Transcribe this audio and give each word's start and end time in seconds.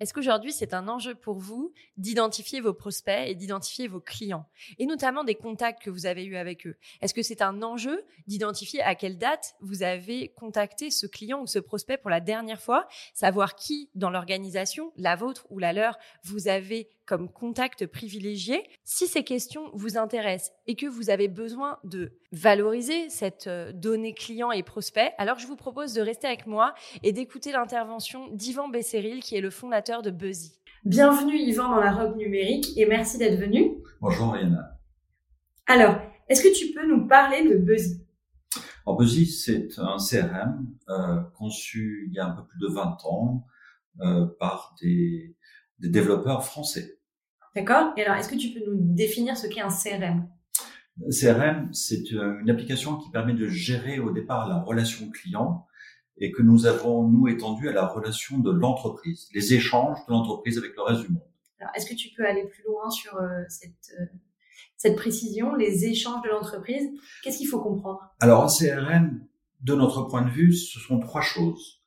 Est-ce 0.00 0.12
qu'aujourd'hui, 0.12 0.52
c'est 0.52 0.74
un 0.74 0.88
enjeu 0.88 1.14
pour 1.14 1.38
vous 1.38 1.72
d'identifier 1.96 2.60
vos 2.60 2.74
prospects 2.74 3.28
et 3.28 3.34
d'identifier 3.34 3.86
vos 3.86 4.00
clients, 4.00 4.48
et 4.78 4.86
notamment 4.86 5.24
des 5.24 5.36
contacts 5.36 5.82
que 5.82 5.90
vous 5.90 6.06
avez 6.06 6.24
eus 6.24 6.36
avec 6.36 6.66
eux? 6.66 6.76
Est-ce 7.00 7.14
que 7.14 7.22
c'est 7.22 7.42
un 7.42 7.62
enjeu 7.62 8.04
d'identifier 8.26 8.82
à 8.82 8.94
quelle 8.94 9.18
date 9.18 9.54
vous 9.60 9.82
avez 9.82 10.28
contacté 10.30 10.90
ce 10.90 11.06
client 11.06 11.42
ou 11.42 11.46
ce 11.46 11.58
prospect 11.58 11.96
pour 11.96 12.10
la 12.10 12.20
dernière 12.20 12.60
fois, 12.60 12.88
savoir 13.12 13.54
qui 13.54 13.90
dans 13.94 14.10
l'organisation, 14.10 14.92
la 14.96 15.16
vôtre 15.16 15.46
ou 15.50 15.58
la 15.58 15.72
leur, 15.72 15.98
vous 16.24 16.48
avez 16.48 16.90
comme 17.06 17.28
contact 17.28 17.86
privilégié. 17.86 18.62
Si 18.84 19.06
ces 19.06 19.24
questions 19.24 19.70
vous 19.74 19.96
intéressent 19.98 20.52
et 20.66 20.74
que 20.74 20.86
vous 20.86 21.10
avez 21.10 21.28
besoin 21.28 21.78
de 21.84 22.12
valoriser 22.32 23.08
cette 23.10 23.46
euh, 23.46 23.72
donnée 23.72 24.14
client 24.14 24.50
et 24.52 24.62
prospect, 24.62 25.12
alors 25.18 25.38
je 25.38 25.46
vous 25.46 25.56
propose 25.56 25.92
de 25.94 26.00
rester 26.00 26.26
avec 26.26 26.46
moi 26.46 26.74
et 27.02 27.12
d'écouter 27.12 27.52
l'intervention 27.52 28.28
d'Yvan 28.32 28.68
Besseril, 28.68 29.22
qui 29.22 29.36
est 29.36 29.40
le 29.40 29.50
fondateur 29.50 30.02
de 30.02 30.10
Buzzy. 30.10 30.60
Bienvenue 30.84 31.36
Yvan 31.36 31.70
dans 31.70 31.80
la 31.80 31.92
robe 31.92 32.16
numérique 32.16 32.76
et 32.76 32.86
merci 32.86 33.18
d'être 33.18 33.40
venu. 33.40 33.82
Bonjour 34.00 34.36
Yana. 34.36 34.78
Alors, 35.66 35.96
est-ce 36.28 36.42
que 36.42 36.54
tu 36.54 36.74
peux 36.74 36.86
nous 36.86 37.06
parler 37.06 37.48
de 37.48 37.56
Buzzy? 37.56 38.04
Alors 38.86 38.98
Buzzy, 38.98 39.26
c'est 39.26 39.78
un 39.78 39.96
CRM 39.96 40.66
euh, 40.88 41.22
conçu 41.38 42.06
il 42.08 42.14
y 42.14 42.18
a 42.18 42.26
un 42.26 42.32
peu 42.32 42.44
plus 42.44 42.58
de 42.58 42.68
20 42.68 42.98
ans 43.06 43.46
euh, 44.00 44.26
par 44.38 44.74
des 44.82 45.33
des 45.78 45.88
développeurs 45.88 46.44
français. 46.44 46.98
D'accord. 47.54 47.92
Et 47.96 48.04
alors, 48.04 48.16
est-ce 48.16 48.28
que 48.28 48.36
tu 48.36 48.50
peux 48.50 48.64
nous 48.66 48.76
définir 48.76 49.36
ce 49.36 49.46
qu'est 49.46 49.60
un 49.60 49.68
CRM 49.68 50.28
CRM, 51.10 51.72
c'est 51.72 52.12
euh, 52.12 52.38
une 52.40 52.50
application 52.50 52.96
qui 52.96 53.10
permet 53.10 53.34
de 53.34 53.48
gérer 53.48 53.98
au 53.98 54.12
départ 54.12 54.48
la 54.48 54.60
relation 54.60 55.10
client 55.10 55.66
et 56.18 56.30
que 56.30 56.42
nous 56.42 56.66
avons, 56.66 57.08
nous, 57.08 57.26
étendu 57.26 57.68
à 57.68 57.72
la 57.72 57.86
relation 57.86 58.38
de 58.38 58.50
l'entreprise, 58.52 59.28
les 59.34 59.54
échanges 59.54 59.98
de 60.06 60.12
l'entreprise 60.12 60.56
avec 60.58 60.76
le 60.76 60.82
reste 60.82 61.02
du 61.02 61.12
monde. 61.12 61.22
Alors, 61.58 61.72
est-ce 61.74 61.86
que 61.86 61.94
tu 61.94 62.10
peux 62.16 62.24
aller 62.24 62.44
plus 62.44 62.62
loin 62.64 62.90
sur 62.90 63.16
euh, 63.16 63.42
cette, 63.48 63.92
euh, 63.98 64.04
cette 64.76 64.94
précision, 64.94 65.56
les 65.56 65.86
échanges 65.86 66.22
de 66.22 66.28
l'entreprise? 66.28 66.88
Qu'est-ce 67.22 67.38
qu'il 67.38 67.48
faut 67.48 67.60
comprendre? 67.60 68.00
Alors, 68.20 68.44
un 68.44 68.48
CRM, 68.48 69.26
de 69.62 69.74
notre 69.74 70.02
point 70.02 70.22
de 70.22 70.30
vue, 70.30 70.52
ce 70.52 70.78
sont 70.78 71.00
trois 71.00 71.22
choses. 71.22 71.82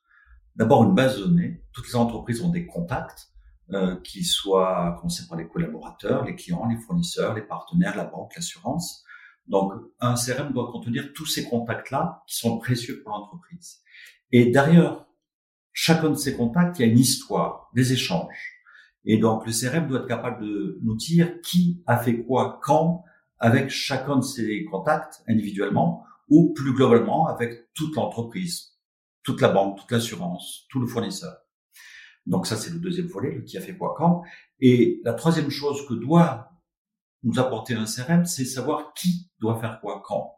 D'abord, 0.56 0.84
une 0.84 0.94
base 0.94 1.18
de 1.18 1.24
données. 1.24 1.62
Toutes 1.72 1.86
les 1.86 1.96
entreprises 1.96 2.42
ont 2.42 2.50
des 2.50 2.66
contacts 2.66 3.30
euh, 3.72 3.96
qui 4.02 4.24
soit 4.24 4.96
commencé 4.96 5.26
par 5.28 5.36
les 5.36 5.46
collaborateurs, 5.46 6.24
les 6.24 6.34
clients, 6.34 6.66
les 6.66 6.78
fournisseurs, 6.78 7.34
les 7.34 7.42
partenaires, 7.42 7.96
la 7.96 8.04
banque, 8.04 8.34
l'assurance. 8.34 9.04
Donc, 9.46 9.72
un 10.00 10.14
CRM 10.14 10.52
doit 10.52 10.70
contenir 10.72 11.12
tous 11.14 11.26
ces 11.26 11.44
contacts-là 11.48 12.22
qui 12.26 12.36
sont 12.36 12.58
précieux 12.58 13.02
pour 13.02 13.12
l'entreprise. 13.12 13.80
Et 14.32 14.50
derrière 14.50 15.04
chacun 15.72 16.10
de 16.10 16.16
ces 16.16 16.36
contacts, 16.36 16.78
il 16.78 16.86
y 16.86 16.88
a 16.88 16.92
une 16.92 16.98
histoire, 16.98 17.70
des 17.74 17.92
échanges. 17.92 18.58
Et 19.04 19.18
donc, 19.18 19.46
le 19.46 19.52
CRM 19.52 19.86
doit 19.86 20.00
être 20.00 20.08
capable 20.08 20.44
de 20.44 20.78
nous 20.82 20.96
dire 20.96 21.40
qui 21.42 21.82
a 21.86 21.98
fait 21.98 22.22
quoi, 22.24 22.58
quand, 22.62 23.04
avec 23.38 23.70
chacun 23.70 24.16
de 24.16 24.22
ces 24.22 24.64
contacts 24.64 25.22
individuellement 25.28 26.04
ou 26.28 26.52
plus 26.52 26.74
globalement 26.74 27.26
avec 27.28 27.72
toute 27.74 27.94
l'entreprise, 27.96 28.78
toute 29.22 29.40
la 29.40 29.48
banque, 29.48 29.78
toute 29.78 29.92
l'assurance, 29.92 30.66
tout 30.68 30.80
le 30.80 30.86
fournisseur. 30.86 31.36
Donc 32.28 32.46
ça, 32.46 32.56
c'est 32.56 32.70
le 32.70 32.78
deuxième 32.78 33.06
volet, 33.06 33.34
le 33.34 33.40
qui 33.42 33.56
a 33.56 33.60
fait 33.60 33.76
quoi 33.76 33.94
quand. 33.96 34.22
Et 34.60 35.00
la 35.02 35.14
troisième 35.14 35.50
chose 35.50 35.86
que 35.88 35.94
doit 35.94 36.50
nous 37.22 37.38
apporter 37.38 37.74
un 37.74 37.86
CRM, 37.86 38.26
c'est 38.26 38.44
savoir 38.44 38.92
qui 38.94 39.30
doit 39.40 39.58
faire 39.58 39.80
quoi 39.80 40.02
quand. 40.04 40.34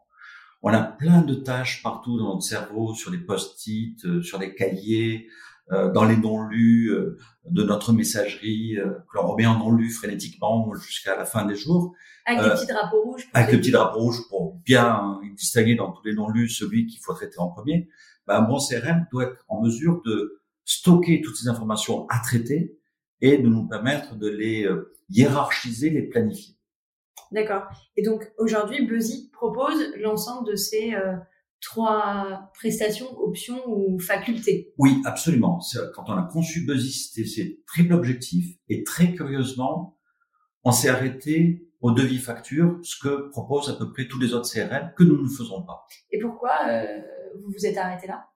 On 0.63 0.73
a 0.73 0.81
plein 0.81 1.21
de 1.21 1.35
tâches 1.35 1.83
partout 1.83 2.17
dans 2.17 2.35
notre 2.35 2.43
cerveau, 2.43 2.93
sur 2.93 3.11
les 3.11 3.17
post-it, 3.17 4.05
euh, 4.05 4.21
sur 4.21 4.39
les 4.39 4.55
cahiers, 4.55 5.27
euh, 5.71 5.91
dans 5.91 6.05
les 6.05 6.15
non-lus 6.15 6.91
euh, 6.91 7.17
de 7.49 7.63
notre 7.63 7.91
messagerie, 7.91 8.77
que 8.77 9.17
l'on 9.17 9.27
remet 9.27 9.45
en 9.45 9.59
non-lu 9.59 9.89
frénétiquement 9.89 10.73
jusqu'à 10.75 11.17
la 11.17 11.25
fin 11.25 11.45
des 11.45 11.55
jours. 11.55 11.93
Avec 12.25 12.41
des 12.41 12.49
petits 12.51 12.67
drapeaux 12.67 13.01
rouges. 13.01 13.27
Avec 13.33 13.51
le 13.51 13.59
petit 13.59 13.71
drapeau 13.71 13.99
rouge 13.99 14.21
pour 14.29 14.61
bien 14.63 15.19
distinguer 15.35 15.75
dans 15.75 15.91
tous 15.91 16.05
les 16.05 16.13
non-lus 16.13 16.49
celui 16.49 16.85
qu'il 16.85 17.01
faut 17.01 17.13
traiter 17.13 17.39
en 17.39 17.49
premier. 17.49 17.89
Ben, 18.27 18.35
un 18.35 18.41
bon 18.43 18.59
CRM 18.59 19.07
doit 19.11 19.23
être 19.23 19.43
en 19.49 19.61
mesure 19.61 20.01
de 20.05 20.40
stocker 20.71 21.21
toutes 21.21 21.35
ces 21.35 21.47
informations 21.47 22.07
à 22.07 22.19
traiter 22.19 22.77
et 23.19 23.37
de 23.37 23.47
nous 23.47 23.67
permettre 23.67 24.15
de 24.15 24.29
les 24.29 24.65
euh, 24.65 24.95
hiérarchiser, 25.09 25.89
les 25.89 26.03
planifier. 26.03 26.55
D'accord. 27.31 27.63
Et 27.97 28.03
donc 28.03 28.31
aujourd'hui, 28.37 28.85
Buzzy 28.85 29.29
propose 29.31 29.93
l'ensemble 29.97 30.49
de 30.49 30.55
ces 30.55 30.93
euh, 30.93 31.15
trois 31.59 32.51
prestations, 32.53 33.17
options 33.19 33.61
ou 33.67 33.99
facultés. 33.99 34.73
Oui, 34.77 35.01
absolument. 35.05 35.59
Quand 35.93 36.05
on 36.07 36.13
a 36.13 36.23
conçu 36.23 36.65
Buzzy, 36.65 36.91
c'était 36.91 37.27
ces 37.27 37.63
triple 37.67 37.93
objectifs 37.93 38.55
et 38.69 38.83
très 38.83 39.13
curieusement, 39.13 39.97
on 40.63 40.71
s'est 40.71 40.89
arrêté 40.89 41.67
au 41.81 41.91
devis 41.91 42.19
facture, 42.19 42.79
ce 42.83 42.95
que 43.01 43.29
proposent 43.29 43.69
à 43.69 43.73
peu 43.73 43.91
près 43.91 44.07
tous 44.07 44.19
les 44.19 44.33
autres 44.33 44.49
CRM 44.49 44.93
que 44.95 45.03
nous 45.03 45.21
ne 45.21 45.27
faisons 45.27 45.63
pas. 45.63 45.85
Et 46.11 46.19
pourquoi 46.19 46.51
euh, 46.69 47.01
vous 47.39 47.51
vous 47.51 47.65
êtes 47.65 47.77
arrêté 47.77 48.07
là? 48.07 48.27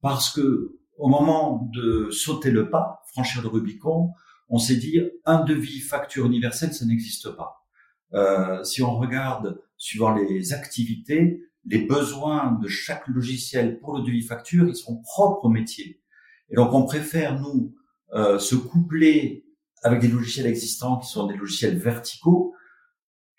Parce 0.00 0.32
que 0.32 0.78
au 0.98 1.08
moment 1.08 1.68
de 1.72 2.10
sauter 2.10 2.50
le 2.50 2.70
pas, 2.70 3.02
franchir 3.12 3.42
le 3.42 3.48
Rubicon, 3.48 4.12
on 4.48 4.58
s'est 4.58 4.76
dit 4.76 5.00
un 5.24 5.44
devis 5.44 5.80
facture 5.80 6.26
universelle, 6.26 6.72
ça 6.72 6.86
n'existe 6.86 7.30
pas. 7.30 7.66
Euh, 8.14 8.62
si 8.64 8.82
on 8.82 8.96
regarde 8.96 9.60
suivant 9.76 10.14
les 10.14 10.52
activités, 10.52 11.42
les 11.64 11.78
besoins 11.78 12.58
de 12.62 12.68
chaque 12.68 13.08
logiciel 13.08 13.80
pour 13.80 13.96
le 13.96 14.02
devis 14.02 14.22
facture, 14.22 14.68
ils 14.68 14.76
sont 14.76 15.02
propres 15.02 15.44
au 15.44 15.48
métier. 15.48 16.00
Et 16.48 16.54
donc 16.54 16.72
on 16.72 16.84
préfère 16.84 17.38
nous 17.40 17.74
euh, 18.14 18.38
se 18.38 18.54
coupler 18.54 19.44
avec 19.82 20.00
des 20.00 20.08
logiciels 20.08 20.46
existants 20.46 20.98
qui 20.98 21.08
sont 21.08 21.26
des 21.26 21.36
logiciels 21.36 21.76
verticaux, 21.76 22.54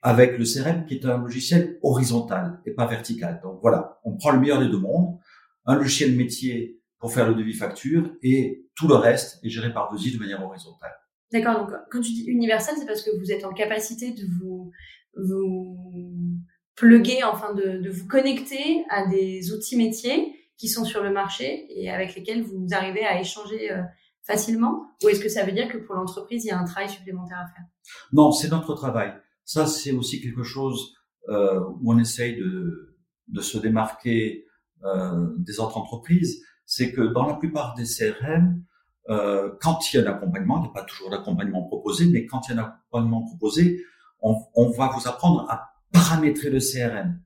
avec 0.02 0.38
le 0.38 0.46
CRM 0.46 0.86
qui 0.86 0.96
est 0.96 1.06
un 1.06 1.18
logiciel 1.18 1.80
horizontal 1.82 2.62
et 2.66 2.72
pas 2.72 2.86
vertical. 2.86 3.40
Donc 3.44 3.60
voilà, 3.62 4.00
on 4.04 4.16
prend 4.18 4.32
le 4.32 4.40
meilleur 4.40 4.60
des 4.60 4.70
deux 4.70 4.80
mondes, 4.80 5.18
un 5.66 5.76
logiciel 5.76 6.16
métier 6.16 6.80
pour 7.00 7.14
faire 7.14 7.28
le 7.28 7.36
devis 7.36 7.54
facture 7.54 8.12
et 8.24 8.66
tout 8.76 8.88
le 8.88 8.96
reste 8.96 9.40
est 9.44 9.50
géré 9.50 9.72
par 9.74 9.92
Buzzy 9.92 10.14
de 10.14 10.20
manière 10.20 10.44
horizontale. 10.44 10.94
D'accord. 11.32 11.60
Donc, 11.60 11.72
quand 11.92 12.02
tu 12.02 12.12
dis 12.12 12.26
universel, 12.26 12.76
c'est 12.78 12.86
parce 12.86 13.04
que 13.04 13.12
vous 13.20 13.32
êtes 13.32 13.44
en 13.44 13.54
capacité 13.54 14.12
de 14.12 14.26
vous, 14.40 14.72
vous 15.16 16.40
plugger, 16.76 17.24
enfin, 17.24 17.54
de, 17.54 17.82
de 17.82 17.90
vous 17.90 18.08
connecter 18.08 18.84
à 18.90 19.08
des 19.08 19.52
outils 19.54 19.78
métiers 19.78 20.34
qui 20.58 20.70
sont 20.70 20.86
sur 20.86 21.04
le 21.04 21.12
marché 21.12 21.68
et 21.70 21.90
avec 21.90 22.16
lesquels 22.16 22.44
vous 22.44 22.68
arrivez 22.72 23.04
à 23.04 23.20
échanger 23.20 23.72
euh, 23.72 23.82
facilement 24.24 24.88
Ou 25.04 25.10
est-ce 25.10 25.20
que 25.20 25.30
ça 25.30 25.44
veut 25.44 25.52
dire 25.52 25.72
que 25.72 25.78
pour 25.78 25.96
l'entreprise, 25.96 26.46
il 26.46 26.48
y 26.48 26.52
a 26.52 26.60
un 26.60 26.66
travail 26.66 26.90
supplémentaire 26.90 27.38
à 27.38 27.48
faire? 27.48 27.66
Non, 28.12 28.32
c'est 28.32 28.50
notre 28.50 28.74
travail. 28.74 29.14
Ça, 29.44 29.68
c'est 29.68 29.92
aussi 29.92 30.22
quelque 30.22 30.44
chose 30.44 30.96
euh, 31.30 31.60
où 31.82 31.94
on 31.94 31.98
essaye 32.00 32.38
de, 32.38 32.98
de 33.28 33.42
se 33.42 33.58
démarquer 33.58 34.46
euh, 34.84 35.28
des 35.38 35.60
autres 35.60 35.78
entreprises 35.78 36.44
c'est 36.68 36.92
que 36.92 37.02
dans 37.02 37.26
la 37.26 37.36
plupart 37.36 37.74
des 37.76 37.86
CRM, 37.86 38.62
euh, 39.10 39.52
quand 39.62 39.80
il 39.92 39.96
y 39.96 40.00
a 40.00 40.04
un 40.04 40.14
accompagnement, 40.14 40.58
il 40.58 40.64
n'y 40.64 40.68
a 40.68 40.74
pas 40.74 40.84
toujours 40.84 41.10
d'accompagnement 41.10 41.64
proposé, 41.64 42.08
mais 42.08 42.26
quand 42.26 42.42
il 42.48 42.56
y 42.56 42.60
a 42.60 42.62
un 42.62 42.66
accompagnement 42.66 43.24
proposé, 43.24 43.82
on, 44.22 44.36
on 44.54 44.70
va 44.72 44.90
vous 44.90 45.08
apprendre 45.08 45.50
à 45.50 45.72
paramétrer 45.94 46.50
le 46.50 46.60
CRM. 46.60 47.20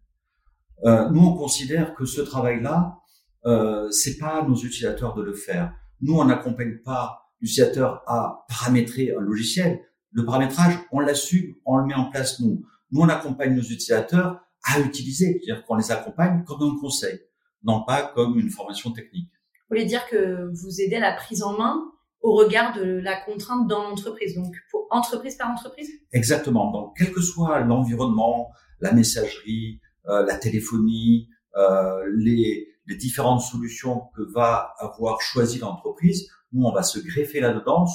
Euh, 0.85 1.09
nous, 1.09 1.21
on 1.21 1.33
considère 1.33 1.95
que 1.95 2.05
ce 2.05 2.21
travail-là, 2.21 2.99
euh, 3.45 3.89
c'est 3.89 4.17
pas 4.19 4.41
à 4.41 4.47
nos 4.47 4.55
utilisateurs 4.55 5.15
de 5.15 5.23
le 5.23 5.33
faire. 5.33 5.73
Nous, 6.01 6.13
on 6.13 6.25
n'accompagne 6.25 6.77
pas 6.77 7.31
l'utilisateur 7.39 8.03
à 8.05 8.45
paramétrer 8.47 9.15
un 9.17 9.21
logiciel. 9.21 9.81
Le 10.11 10.23
paramétrage, 10.23 10.77
on 10.91 10.99
l'assume, 10.99 11.55
on 11.65 11.77
le 11.77 11.85
met 11.85 11.95
en 11.95 12.11
place 12.11 12.39
nous. 12.39 12.63
Nous, 12.91 13.01
on 13.01 13.09
accompagne 13.09 13.55
nos 13.55 13.63
utilisateurs 13.63 14.39
à 14.63 14.79
utiliser, 14.79 15.39
c'est-à-dire 15.43 15.65
qu'on 15.65 15.75
les 15.75 15.91
accompagne 15.91 16.43
comme 16.43 16.61
un 16.61 16.79
conseil 16.79 17.19
non 17.63 17.83
pas 17.83 18.03
comme 18.03 18.39
une 18.39 18.49
formation 18.49 18.91
technique. 18.91 19.29
Vous 19.69 19.75
voulez 19.77 19.85
dire 19.85 20.07
que 20.07 20.49
vous 20.53 20.81
aidez 20.81 20.97
à 20.97 20.99
la 20.99 21.13
prise 21.13 21.43
en 21.43 21.57
main 21.57 21.91
au 22.21 22.35
regard 22.35 22.73
de 22.75 22.83
la 22.83 23.19
contrainte 23.19 23.67
dans 23.67 23.83
l'entreprise. 23.83 24.35
Donc, 24.35 24.53
pour 24.69 24.87
entreprise 24.91 25.35
par 25.35 25.49
entreprise? 25.49 25.89
Exactement. 26.11 26.71
Donc, 26.71 26.95
quel 26.97 27.11
que 27.11 27.21
soit 27.21 27.59
l'environnement, 27.61 28.51
la 28.79 28.91
messagerie, 28.91 29.81
euh, 30.07 30.25
la 30.25 30.37
téléphonie, 30.37 31.29
euh, 31.55 32.03
les, 32.15 32.67
les, 32.85 32.95
différentes 32.95 33.41
solutions 33.41 34.09
que 34.15 34.21
va 34.21 34.73
avoir 34.79 35.21
choisi 35.21 35.59
l'entreprise, 35.59 36.29
nous, 36.53 36.63
on 36.65 36.71
va 36.71 36.83
se 36.83 36.99
greffer 36.99 37.39
là-dedans, 37.39 37.85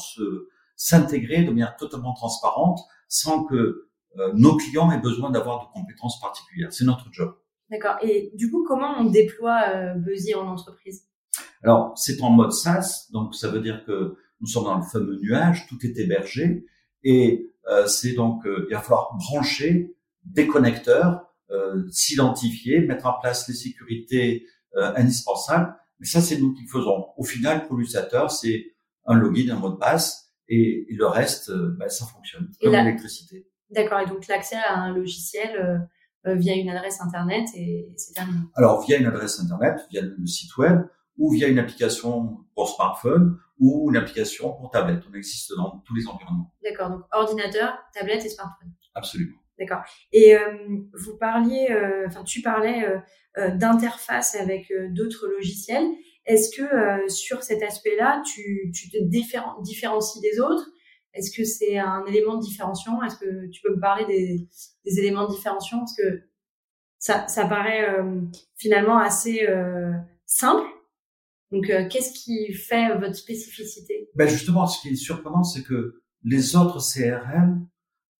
s'intégrer 0.76 1.42
de 1.42 1.50
manière 1.50 1.76
totalement 1.76 2.14
transparente, 2.14 2.80
sans 3.08 3.44
que 3.44 3.88
euh, 4.18 4.32
nos 4.34 4.56
clients 4.56 4.90
aient 4.90 5.00
besoin 5.00 5.30
d'avoir 5.30 5.66
de 5.66 5.72
compétences 5.72 6.20
particulières. 6.20 6.72
C'est 6.72 6.84
notre 6.84 7.12
job. 7.12 7.34
D'accord. 7.70 7.96
Et 8.02 8.30
du 8.34 8.50
coup, 8.50 8.64
comment 8.66 8.98
on 8.98 9.04
déploie 9.04 9.62
euh, 9.74 9.94
Buzzy 9.94 10.34
en 10.34 10.46
entreprise? 10.46 11.04
Alors, 11.62 11.96
c'est 11.96 12.20
en 12.20 12.30
mode 12.30 12.52
SaaS, 12.52 13.08
donc 13.12 13.34
ça 13.34 13.48
veut 13.48 13.60
dire 13.60 13.84
que 13.84 14.16
nous 14.40 14.46
sommes 14.46 14.64
dans 14.64 14.76
le 14.76 14.84
fameux 14.84 15.18
nuage, 15.20 15.66
tout 15.68 15.78
est 15.84 15.98
hébergé, 15.98 16.66
et 17.02 17.50
euh, 17.68 17.86
c'est 17.86 18.12
donc 18.12 18.46
euh, 18.46 18.66
il 18.68 18.74
va 18.74 18.80
falloir 18.80 19.16
brancher 19.16 19.96
des 20.24 20.46
connecteurs, 20.46 21.26
euh, 21.50 21.84
s'identifier, 21.90 22.80
mettre 22.80 23.06
en 23.06 23.18
place 23.20 23.48
les 23.48 23.54
sécurités 23.54 24.46
euh, 24.76 24.92
indispensables. 24.96 25.74
Mais 25.98 26.06
ça, 26.06 26.20
c'est 26.20 26.38
nous 26.38 26.52
qui 26.52 26.62
le 26.62 26.68
faisons. 26.68 27.06
Au 27.16 27.24
final, 27.24 27.66
pour 27.66 27.76
l'utilisateur, 27.76 28.30
c'est 28.30 28.74
un 29.06 29.14
login, 29.14 29.54
un 29.54 29.58
mot 29.58 29.70
de 29.70 29.76
passe, 29.76 30.32
et, 30.48 30.86
le 30.90 31.06
reste, 31.06 31.50
ben, 31.50 31.88
ça 31.88 32.06
fonctionne 32.06 32.48
comme 32.60 32.72
l'électricité. 32.72 33.48
D'accord. 33.70 34.00
Et 34.00 34.06
donc 34.06 34.28
l'accès 34.28 34.56
à 34.56 34.78
un 34.78 34.94
logiciel 34.94 35.88
via 36.26 36.54
une 36.54 36.68
adresse 36.68 37.00
internet 37.00 37.48
et 37.54 37.92
c'est 37.96 38.14
terminé. 38.14 38.40
Alors 38.54 38.84
via 38.84 38.98
une 38.98 39.06
adresse 39.06 39.40
internet, 39.40 39.80
via 39.90 40.02
le 40.02 40.26
site 40.26 40.56
web 40.56 40.80
ou 41.18 41.30
via 41.30 41.48
une 41.48 41.58
application 41.58 42.38
pour 42.54 42.68
smartphone 42.68 43.38
ou 43.58 43.90
une 43.90 43.96
application 43.96 44.52
pour 44.52 44.70
tablette. 44.70 45.02
On 45.10 45.14
existe 45.14 45.52
dans 45.56 45.82
tous 45.86 45.94
les 45.94 46.06
environnements. 46.06 46.52
D'accord, 46.62 46.90
donc 46.90 47.02
ordinateur, 47.12 47.78
tablette 47.94 48.24
et 48.24 48.28
smartphone. 48.28 48.72
Absolument. 48.94 49.36
D'accord. 49.58 49.82
Et 50.12 50.36
euh, 50.36 50.56
vous 50.92 51.16
parliez, 51.16 51.68
euh, 51.70 52.04
enfin 52.06 52.24
tu 52.24 52.42
parlais 52.42 52.86
euh, 53.38 53.50
d'interface 53.50 54.34
avec 54.34 54.72
d'autres 54.90 55.26
logiciels. 55.28 55.86
Est-ce 56.26 56.54
que 56.56 57.08
sur 57.08 57.42
cet 57.42 57.62
aspect-là, 57.62 58.22
tu, 58.26 58.72
tu 58.74 58.90
te 58.90 58.96
différencies 59.00 60.20
des 60.20 60.40
autres 60.40 60.68
Est-ce 61.16 61.36
que 61.36 61.44
c'est 61.44 61.78
un 61.78 62.04
élément 62.06 62.36
de 62.36 62.42
différenciation 62.42 63.02
Est-ce 63.02 63.16
que 63.16 63.46
tu 63.50 63.60
peux 63.62 63.74
me 63.74 63.80
parler 63.80 64.04
des, 64.06 64.48
des 64.84 64.98
éléments 64.98 65.26
de 65.26 65.34
différenciation 65.34 65.78
Parce 65.78 65.96
que 65.96 66.22
ça, 66.98 67.46
paraît 67.46 67.88
finalement 68.56 68.98
assez 68.98 69.46
simple 70.26 70.66
donc, 71.52 71.70
euh, 71.70 71.88
qu'est-ce 71.88 72.12
qui 72.12 72.52
fait 72.52 72.98
votre 72.98 73.14
spécificité? 73.14 74.10
Ben 74.14 74.28
Justement, 74.28 74.66
ce 74.66 74.80
qui 74.80 74.88
est 74.88 74.96
surprenant, 74.96 75.44
c'est 75.44 75.62
que 75.62 76.02
les 76.24 76.56
autres 76.56 76.80
CRM 76.80 77.66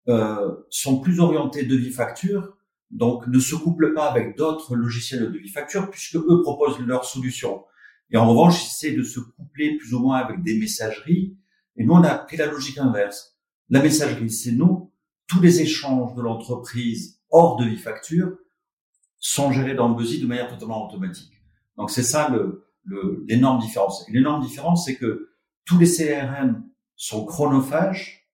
euh, 0.08 0.54
sont 0.70 1.00
plus 1.00 1.18
orientés 1.18 1.64
de 1.64 1.76
vie 1.76 1.90
facture, 1.90 2.56
donc 2.90 3.26
ne 3.26 3.38
se 3.40 3.56
couplent 3.56 3.94
pas 3.94 4.08
avec 4.08 4.36
d'autres 4.36 4.76
logiciels 4.76 5.22
de 5.22 5.26
devis 5.26 5.48
facture, 5.48 5.90
puisque 5.90 6.16
eux 6.16 6.42
proposent 6.42 6.78
leur 6.78 7.04
solution. 7.04 7.64
Et 8.10 8.16
en 8.16 8.28
revanche, 8.28 8.62
ils 8.62 8.66
essaient 8.68 8.96
de 8.96 9.02
se 9.02 9.18
coupler 9.18 9.76
plus 9.76 9.92
ou 9.92 9.98
moins 9.98 10.18
avec 10.18 10.42
des 10.44 10.56
messageries. 10.56 11.36
Et 11.76 11.84
nous, 11.84 11.94
on 11.94 12.02
a 12.02 12.14
pris 12.16 12.36
la 12.36 12.46
logique 12.46 12.78
inverse. 12.78 13.36
La 13.68 13.82
messagerie, 13.82 14.30
c'est 14.30 14.52
nous. 14.52 14.92
Tous 15.26 15.40
les 15.40 15.60
échanges 15.60 16.14
de 16.14 16.22
l'entreprise 16.22 17.20
hors 17.30 17.56
de 17.56 17.64
vie 17.64 17.76
facture 17.76 18.38
sont 19.18 19.50
gérés 19.50 19.74
dans 19.74 19.90
Buzzy 19.90 20.20
de 20.20 20.26
manière 20.26 20.48
totalement 20.48 20.86
automatique. 20.86 21.32
Donc 21.76 21.90
c'est 21.90 22.02
ça 22.02 22.28
le, 22.28 22.64
l'énorme 23.28 23.60
différence. 23.60 24.06
L'énorme 24.08 24.42
différence, 24.42 24.84
c'est 24.86 24.96
que 24.96 25.30
tous 25.64 25.78
les 25.78 25.86
CRM 25.86 26.64
sont 26.94 27.24
chronophages, 27.24 28.30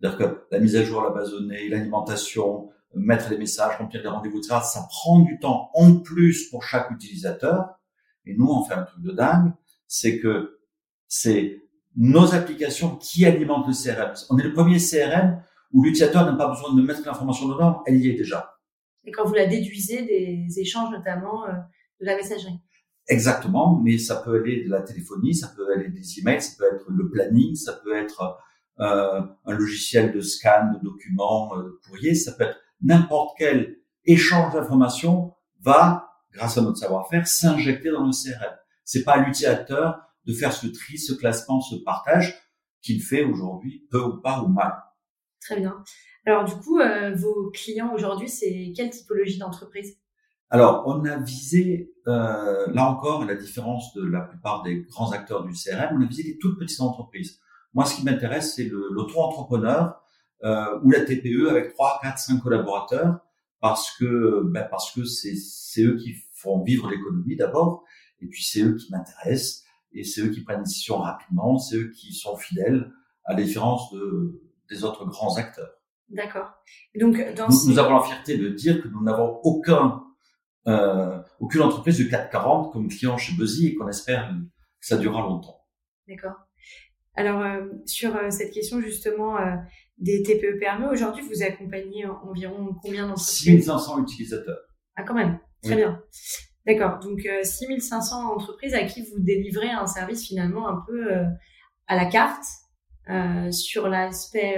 c'est-à-dire 0.00 0.18
que 0.18 0.46
la 0.50 0.60
mise 0.60 0.76
à 0.76 0.84
jour, 0.84 1.02
la 1.02 1.10
base 1.10 1.32
de 1.32 1.38
données, 1.38 1.68
l'alimentation, 1.68 2.70
mettre 2.94 3.28
les 3.30 3.38
messages, 3.38 3.76
remplir 3.78 4.02
les 4.02 4.08
rendez-vous, 4.08 4.38
etc., 4.38 4.60
ça 4.62 4.86
prend 4.88 5.20
du 5.20 5.38
temps 5.38 5.70
en 5.74 5.96
plus 5.96 6.48
pour 6.48 6.62
chaque 6.62 6.90
utilisateur. 6.90 7.78
Et 8.24 8.34
nous, 8.36 8.46
on 8.46 8.62
fait 8.64 8.74
un 8.74 8.84
truc 8.84 9.02
de 9.02 9.12
dingue, 9.12 9.52
c'est 9.86 10.20
que 10.20 10.60
c'est 11.08 11.65
nos 11.96 12.34
applications 12.34 12.96
qui 12.96 13.24
alimentent 13.24 13.66
le 13.66 13.72
CRM. 13.72 14.12
On 14.30 14.38
est 14.38 14.42
le 14.42 14.52
premier 14.52 14.78
CRM 14.78 15.42
où 15.72 15.82
l'utilisateur 15.82 16.24
n'a 16.24 16.36
pas 16.36 16.48
besoin 16.48 16.74
de 16.74 16.82
mettre 16.82 17.00
l'information 17.04 17.48
dedans, 17.48 17.82
elle 17.86 17.96
y 17.96 18.08
est 18.08 18.14
déjà. 18.14 18.58
Et 19.04 19.10
quand 19.10 19.24
vous 19.24 19.34
la 19.34 19.46
déduisez 19.46 20.04
des 20.04 20.60
échanges 20.60 20.90
notamment 20.90 21.46
euh, 21.46 21.52
de 22.00 22.06
la 22.06 22.16
messagerie. 22.16 22.60
Exactement, 23.08 23.80
mais 23.84 23.98
ça 23.98 24.16
peut 24.16 24.40
aller 24.40 24.64
de 24.64 24.70
la 24.70 24.82
téléphonie, 24.82 25.34
ça 25.34 25.52
peut 25.56 25.66
aller 25.74 25.88
des 25.88 26.18
emails, 26.18 26.42
ça 26.42 26.56
peut 26.58 26.74
être 26.74 26.84
le 26.88 27.08
planning, 27.08 27.54
ça 27.54 27.72
peut 27.72 27.96
être 27.96 28.36
euh, 28.80 29.22
un 29.44 29.54
logiciel 29.54 30.12
de 30.12 30.20
scan 30.20 30.72
de 30.74 30.84
documents, 30.84 31.56
euh, 31.56 31.80
courrier, 31.86 32.14
ça 32.14 32.32
peut 32.32 32.44
être 32.44 32.58
n'importe 32.82 33.36
quel 33.38 33.76
échange 34.04 34.52
d'informations 34.54 35.34
va, 35.60 36.10
grâce 36.32 36.58
à 36.58 36.62
notre 36.62 36.78
savoir-faire, 36.78 37.26
s'injecter 37.26 37.90
dans 37.90 38.04
le 38.04 38.12
CRM. 38.12 38.54
C'est 38.84 39.04
pas 39.04 39.18
l'utilisateur 39.18 40.05
de 40.26 40.32
faire 40.32 40.52
ce 40.52 40.66
tri, 40.66 40.98
ce 40.98 41.12
classement, 41.12 41.60
ce 41.60 41.76
partage 41.76 42.36
qu'il 42.82 43.02
fait 43.02 43.24
aujourd'hui, 43.24 43.86
peu 43.90 44.00
ou 44.00 44.20
pas 44.20 44.42
ou 44.42 44.48
mal. 44.48 44.74
Très 45.40 45.58
bien. 45.58 45.82
Alors 46.24 46.44
du 46.44 46.54
coup, 46.54 46.80
euh, 46.80 47.14
vos 47.14 47.50
clients 47.50 47.92
aujourd'hui, 47.94 48.28
c'est 48.28 48.72
quelle 48.74 48.90
typologie 48.90 49.38
d'entreprise? 49.38 49.98
Alors, 50.48 50.84
on 50.86 51.04
a 51.04 51.16
visé, 51.16 51.92
euh, 52.06 52.66
là 52.72 52.88
encore, 52.88 53.22
à 53.22 53.26
la 53.26 53.34
différence 53.34 53.92
de 53.94 54.06
la 54.06 54.20
plupart 54.20 54.62
des 54.62 54.82
grands 54.82 55.10
acteurs 55.10 55.44
du 55.44 55.52
CRM, 55.52 55.96
on 55.98 56.02
a 56.02 56.06
visé 56.06 56.22
les 56.22 56.38
toutes 56.38 56.58
petites 56.58 56.80
entreprises. 56.80 57.40
Moi, 57.74 57.84
ce 57.84 57.96
qui 57.96 58.04
m'intéresse, 58.04 58.54
c'est 58.54 58.68
l'auto-entrepreneur 58.70 60.00
euh, 60.44 60.78
ou 60.82 60.90
la 60.90 61.00
TPE 61.00 61.48
avec 61.50 61.74
3, 61.74 61.98
4, 62.02 62.18
5 62.18 62.42
collaborateurs, 62.42 63.18
parce 63.60 63.96
que 63.98 64.42
ben, 64.44 64.66
parce 64.70 64.92
que 64.92 65.04
c'est 65.04 65.82
eux 65.82 65.96
qui 65.96 66.14
font 66.32 66.62
vivre 66.62 66.88
l'économie 66.88 67.36
d'abord, 67.36 67.84
et 68.20 68.26
puis 68.26 68.44
c'est 68.44 68.62
eux 68.62 68.76
qui 68.76 68.92
m'intéressent, 68.92 69.64
et 69.96 70.04
c'est 70.04 70.20
eux 70.22 70.30
qui 70.30 70.42
prennent 70.42 70.58
des 70.58 70.64
décisions 70.64 70.98
rapidement, 70.98 71.58
c'est 71.58 71.76
eux 71.76 71.90
qui 71.90 72.12
sont 72.12 72.36
fidèles, 72.36 72.92
à 73.24 73.34
la 73.34 73.42
différence 73.42 73.90
de, 73.92 74.40
des 74.70 74.84
autres 74.84 75.04
grands 75.04 75.36
acteurs. 75.36 75.70
D'accord. 76.08 76.52
Donc, 76.98 77.16
dans 77.34 77.48
nous, 77.48 77.70
nous 77.70 77.78
avons 77.78 77.96
la 77.96 78.02
fierté 78.02 78.38
de 78.38 78.48
dire 78.50 78.80
que 78.82 78.88
nous 78.88 79.02
n'avons 79.02 79.40
aucun 79.42 80.04
euh, 80.68 81.20
aucune 81.38 81.62
entreprise 81.62 81.98
de 81.98 82.04
440 82.04 82.72
comme 82.72 82.88
client 82.88 83.16
chez 83.16 83.34
Buzzy 83.34 83.68
et 83.68 83.74
qu'on 83.76 83.88
espère 83.88 84.28
que 84.80 84.86
ça 84.86 84.96
durera 84.96 85.22
longtemps. 85.22 85.64
D'accord. 86.08 86.34
Alors 87.14 87.40
euh, 87.40 87.66
sur 87.86 88.16
euh, 88.16 88.30
cette 88.30 88.52
question 88.52 88.80
justement 88.80 89.36
des 89.98 90.22
TPE 90.22 90.58
PME, 90.58 90.88
aujourd'hui 90.90 91.22
vous 91.22 91.42
accompagnez 91.44 92.06
environ 92.06 92.74
combien 92.82 93.06
d'entreprises? 93.06 93.44
6500 93.44 94.02
utilisateurs. 94.02 94.58
Ah 94.96 95.04
quand 95.04 95.14
même, 95.14 95.38
très 95.62 95.76
bien. 95.76 96.02
D'accord. 96.66 96.98
Donc 97.00 97.28
6500 97.42 98.32
entreprises 98.32 98.74
à 98.74 98.84
qui 98.84 99.02
vous 99.02 99.18
délivrez 99.20 99.70
un 99.70 99.86
service 99.86 100.26
finalement 100.26 100.68
un 100.68 100.82
peu 100.86 101.12
à 101.86 101.94
la 101.96 102.06
carte 102.06 102.44
sur 103.52 103.88
l'aspect 103.88 104.56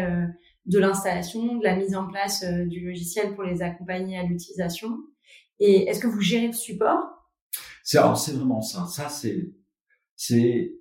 de 0.66 0.78
l'installation, 0.78 1.56
de 1.56 1.64
la 1.64 1.76
mise 1.76 1.94
en 1.94 2.06
place 2.06 2.44
du 2.44 2.80
logiciel 2.86 3.34
pour 3.34 3.44
les 3.44 3.62
accompagner 3.62 4.18
à 4.18 4.22
l'utilisation 4.22 4.98
et 5.60 5.88
est-ce 5.88 6.00
que 6.00 6.06
vous 6.06 6.20
gérez 6.20 6.46
le 6.46 6.52
support? 6.52 7.00
C'est 7.82 8.00
vraiment 8.00 8.62
ça. 8.62 8.86
Ça 8.86 9.08
c'est 10.16 10.74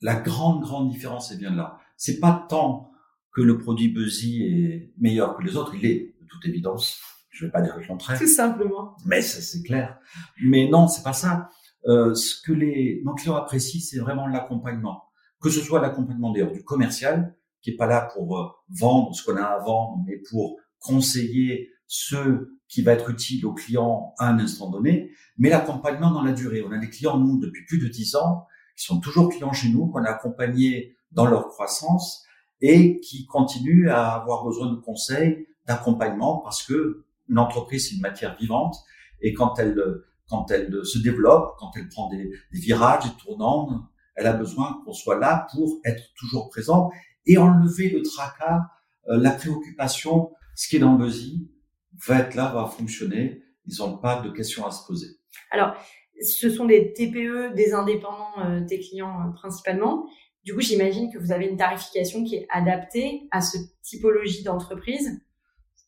la 0.00 0.16
grande 0.16 0.62
grande 0.62 0.90
différence. 0.90 1.32
Vient 1.32 1.50
de 1.52 1.56
là. 1.56 1.78
C'est 1.96 2.20
pas 2.20 2.46
tant 2.48 2.92
que 3.32 3.40
le 3.40 3.58
produit 3.58 3.88
Buzzy 3.88 4.42
est 4.44 4.92
meilleur 4.98 5.36
que 5.36 5.42
les 5.42 5.56
autres. 5.56 5.74
Il 5.74 5.86
est 5.86 6.14
de 6.20 6.26
toute 6.26 6.44
évidence. 6.46 7.00
Je 7.36 7.44
vais 7.44 7.50
pas 7.50 7.60
dire 7.60 7.76
le 7.76 7.86
contraire. 7.86 8.18
Tout 8.18 8.26
simplement. 8.26 8.96
Mais 9.04 9.20
c'est 9.20 9.62
clair. 9.62 9.98
Mais 10.42 10.68
non, 10.68 10.88
c'est 10.88 11.02
pas 11.02 11.12
ça. 11.12 11.50
Euh, 11.86 12.14
ce 12.14 12.40
que 12.40 12.52
les 12.52 13.02
nos 13.04 13.14
clients 13.14 13.36
apprécient, 13.36 13.80
c'est 13.80 13.98
vraiment 13.98 14.26
l'accompagnement. 14.26 15.04
Que 15.40 15.50
ce 15.50 15.60
soit 15.60 15.82
l'accompagnement 15.82 16.32
d'ailleurs 16.32 16.52
du 16.52 16.64
commercial, 16.64 17.36
qui 17.60 17.70
est 17.70 17.76
pas 17.76 17.86
là 17.86 18.08
pour 18.14 18.38
euh, 18.38 18.46
vendre 18.70 19.14
ce 19.14 19.22
qu'on 19.22 19.36
a 19.36 19.42
à 19.42 19.58
vendre, 19.58 20.02
mais 20.06 20.16
pour 20.30 20.56
conseiller 20.78 21.68
ceux 21.86 22.58
qui 22.68 22.80
va 22.80 22.92
être 22.92 23.10
utile 23.10 23.44
aux 23.44 23.52
clients 23.52 24.14
à 24.18 24.30
un 24.30 24.38
instant 24.38 24.70
donné, 24.70 25.10
mais 25.36 25.50
l'accompagnement 25.50 26.10
dans 26.10 26.22
la 26.22 26.32
durée. 26.32 26.64
On 26.66 26.72
a 26.72 26.78
des 26.78 26.88
clients, 26.88 27.18
nous, 27.18 27.38
depuis 27.38 27.66
plus 27.66 27.78
de 27.78 27.86
dix 27.86 28.16
ans, 28.16 28.46
qui 28.76 28.84
sont 28.86 28.98
toujours 28.98 29.28
clients 29.28 29.52
chez 29.52 29.68
nous, 29.68 29.88
qu'on 29.88 30.04
a 30.04 30.10
accompagnés 30.10 30.96
dans 31.12 31.26
leur 31.26 31.48
croissance 31.48 32.24
et 32.62 32.98
qui 33.00 33.26
continuent 33.26 33.90
à 33.90 34.14
avoir 34.14 34.44
besoin 34.44 34.72
de 34.72 34.76
conseils, 34.76 35.46
d'accompagnement 35.66 36.38
parce 36.38 36.62
que 36.62 37.05
une 37.28 37.38
entreprise, 37.38 37.88
c'est 37.88 37.96
une 37.96 38.02
matière 38.02 38.36
vivante 38.36 38.76
et 39.20 39.32
quand 39.32 39.58
elle, 39.58 39.80
quand 40.28 40.50
elle 40.50 40.84
se 40.84 40.98
développe, 40.98 41.56
quand 41.58 41.70
elle 41.76 41.88
prend 41.88 42.08
des, 42.08 42.30
des 42.52 42.58
virages, 42.58 43.04
des 43.04 43.16
tournants, 43.22 43.88
elle 44.16 44.26
a 44.26 44.32
besoin 44.32 44.82
qu'on 44.84 44.92
soit 44.92 45.18
là 45.18 45.46
pour 45.52 45.80
être 45.84 46.02
toujours 46.18 46.48
présent 46.48 46.90
et 47.26 47.38
enlever 47.38 47.90
le 47.90 48.02
tracas, 48.02 48.62
euh, 49.08 49.18
la 49.18 49.30
préoccupation, 49.30 50.32
ce 50.54 50.68
qui 50.68 50.76
est 50.76 50.78
dans 50.78 50.92
le 50.92 51.04
Buzzy, 51.04 51.50
va 52.06 52.20
être 52.20 52.34
là, 52.34 52.52
va 52.52 52.66
fonctionner. 52.66 53.42
Ils 53.66 53.78
n'ont 53.78 53.98
pas 53.98 54.20
de 54.20 54.30
questions 54.30 54.66
à 54.66 54.70
se 54.70 54.86
poser. 54.86 55.08
Alors, 55.50 55.74
ce 56.22 56.48
sont 56.48 56.64
des 56.64 56.92
TPE, 56.92 57.54
des 57.54 57.72
indépendants, 57.72 58.38
euh, 58.44 58.60
des 58.60 58.80
clients 58.80 59.20
euh, 59.20 59.32
principalement. 59.32 60.06
Du 60.44 60.54
coup, 60.54 60.60
j'imagine 60.60 61.12
que 61.12 61.18
vous 61.18 61.32
avez 61.32 61.46
une 61.46 61.56
tarification 61.56 62.24
qui 62.24 62.36
est 62.36 62.46
adaptée 62.50 63.28
à 63.32 63.40
ce 63.40 63.58
typologie 63.82 64.44
d'entreprise. 64.44 65.20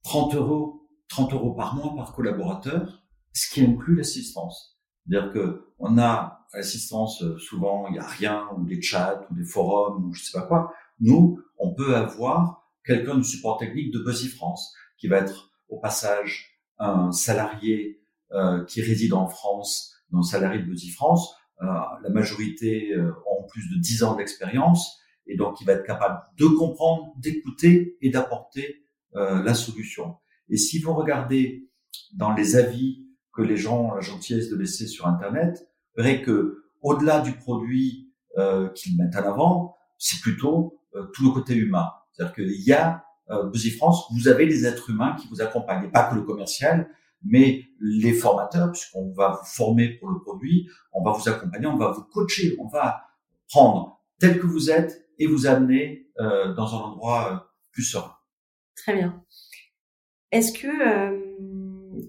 30 0.05 0.35
euros, 0.35 0.88
30 1.09 1.33
euros 1.33 1.55
par 1.55 1.75
mois 1.75 1.95
par 1.97 2.13
collaborateur, 2.13 3.03
ce 3.33 3.53
qui 3.53 3.63
inclut 3.63 3.97
l'assistance. 3.97 4.79
C'est-à-dire 5.07 5.33
que 5.33 5.65
on 5.79 5.99
a 5.99 6.47
l'assistance, 6.55 7.23
euh, 7.23 7.39
souvent, 7.39 7.87
il 7.89 7.93
n'y 7.93 7.99
a 7.99 8.07
rien, 8.07 8.49
ou 8.57 8.65
des 8.65 8.81
chats, 8.81 9.27
ou 9.31 9.35
des 9.35 9.45
forums, 9.45 10.05
ou 10.05 10.13
je 10.13 10.25
sais 10.25 10.39
pas 10.39 10.47
quoi. 10.47 10.73
Nous, 11.01 11.41
on 11.59 11.75
peut 11.75 11.95
avoir 11.95 12.69
quelqu'un 12.85 13.17
du 13.17 13.25
support 13.25 13.59
technique 13.59 13.93
de 13.93 13.99
Buzzy 13.99 14.29
France, 14.29 14.75
qui 14.97 15.09
va 15.09 15.19
être 15.19 15.51
au 15.69 15.79
passage 15.79 16.59
un 16.79 17.13
salarié 17.13 18.01
euh, 18.33 18.65
qui 18.65 18.83
réside 18.83 19.13
en 19.13 19.27
France, 19.27 19.95
un 20.13 20.23
salarié 20.23 20.61
de 20.61 20.67
Buzzy 20.67 20.91
France. 20.91 21.35
Euh, 21.63 21.67
la 22.03 22.11
majorité 22.11 22.93
euh, 22.93 23.13
ont 23.27 23.45
plus 23.49 23.69
de 23.69 23.81
10 23.81 24.05
ans 24.05 24.15
d'expérience, 24.15 24.99
et 25.27 25.37
donc 25.37 25.61
il 25.61 25.65
va 25.65 25.73
être 25.73 25.87
capable 25.87 26.21
de 26.37 26.47
comprendre, 26.47 27.13
d'écouter 27.17 27.97
et 28.01 28.11
d'apporter 28.11 28.85
euh, 29.17 29.43
la 29.43 29.55
solution. 29.55 30.17
Et 30.49 30.57
si 30.57 30.79
vous 30.79 30.95
regardez 30.95 31.69
dans 32.15 32.33
les 32.33 32.57
avis 32.57 33.07
que 33.33 33.43
les 33.43 33.57
gens 33.57 33.83
ont 33.83 33.95
la 33.95 34.01
gentillesse 34.01 34.49
de 34.51 34.57
laisser 34.57 34.87
sur 34.87 35.07
Internet, 35.07 35.69
vous 35.97 36.03
verrez 36.03 36.23
que 36.23 36.65
au-delà 36.83 37.21
du 37.21 37.33
produit 37.33 38.13
euh, 38.37 38.69
qu'ils 38.71 38.97
mettent 38.97 39.17
en 39.17 39.29
avant, 39.29 39.77
c'est 39.99 40.21
plutôt 40.21 40.81
euh, 40.95 41.05
tout 41.15 41.25
le 41.25 41.31
côté 41.31 41.55
humain. 41.55 41.91
C'est-à-dire 42.13 42.35
qu'il 42.35 42.63
y 42.63 42.73
a 42.73 43.05
euh, 43.31 43.51
Busy 43.51 43.71
France, 43.71 44.07
vous 44.13 44.29
avez 44.29 44.47
des 44.47 44.65
êtres 44.67 44.91
humains 44.91 45.17
qui 45.17 45.29
vous 45.29 45.43
accompagnent, 45.43 45.91
pas 45.91 46.05
que 46.05 46.15
le 46.15 46.23
commercial, 46.23 46.89
mais 47.25 47.65
les 47.81 48.13
formateurs, 48.13 48.73
puisqu'on 48.73 49.13
va 49.13 49.41
vous 49.41 49.47
former 49.47 49.89
pour 49.89 50.09
le 50.09 50.21
produit, 50.21 50.69
on 50.93 51.03
va 51.03 51.13
vous 51.13 51.29
accompagner, 51.29 51.67
on 51.67 51.77
va 51.77 51.91
vous 51.91 52.05
coacher, 52.05 52.57
on 52.59 52.69
va 52.69 53.03
prendre 53.49 54.01
tel 54.19 54.39
que 54.39 54.47
vous 54.47 54.71
êtes 54.71 55.09
et 55.19 55.27
vous 55.27 55.47
amener 55.47 56.11
euh, 56.21 56.55
dans 56.55 56.75
un 56.75 56.79
endroit 56.79 57.33
euh, 57.33 57.37
plus 57.73 57.85
serein. 57.85 58.15
Très 58.77 58.95
bien. 58.95 59.23
Est-ce 60.33 60.53
que, 60.53 60.67
euh, 60.67 62.01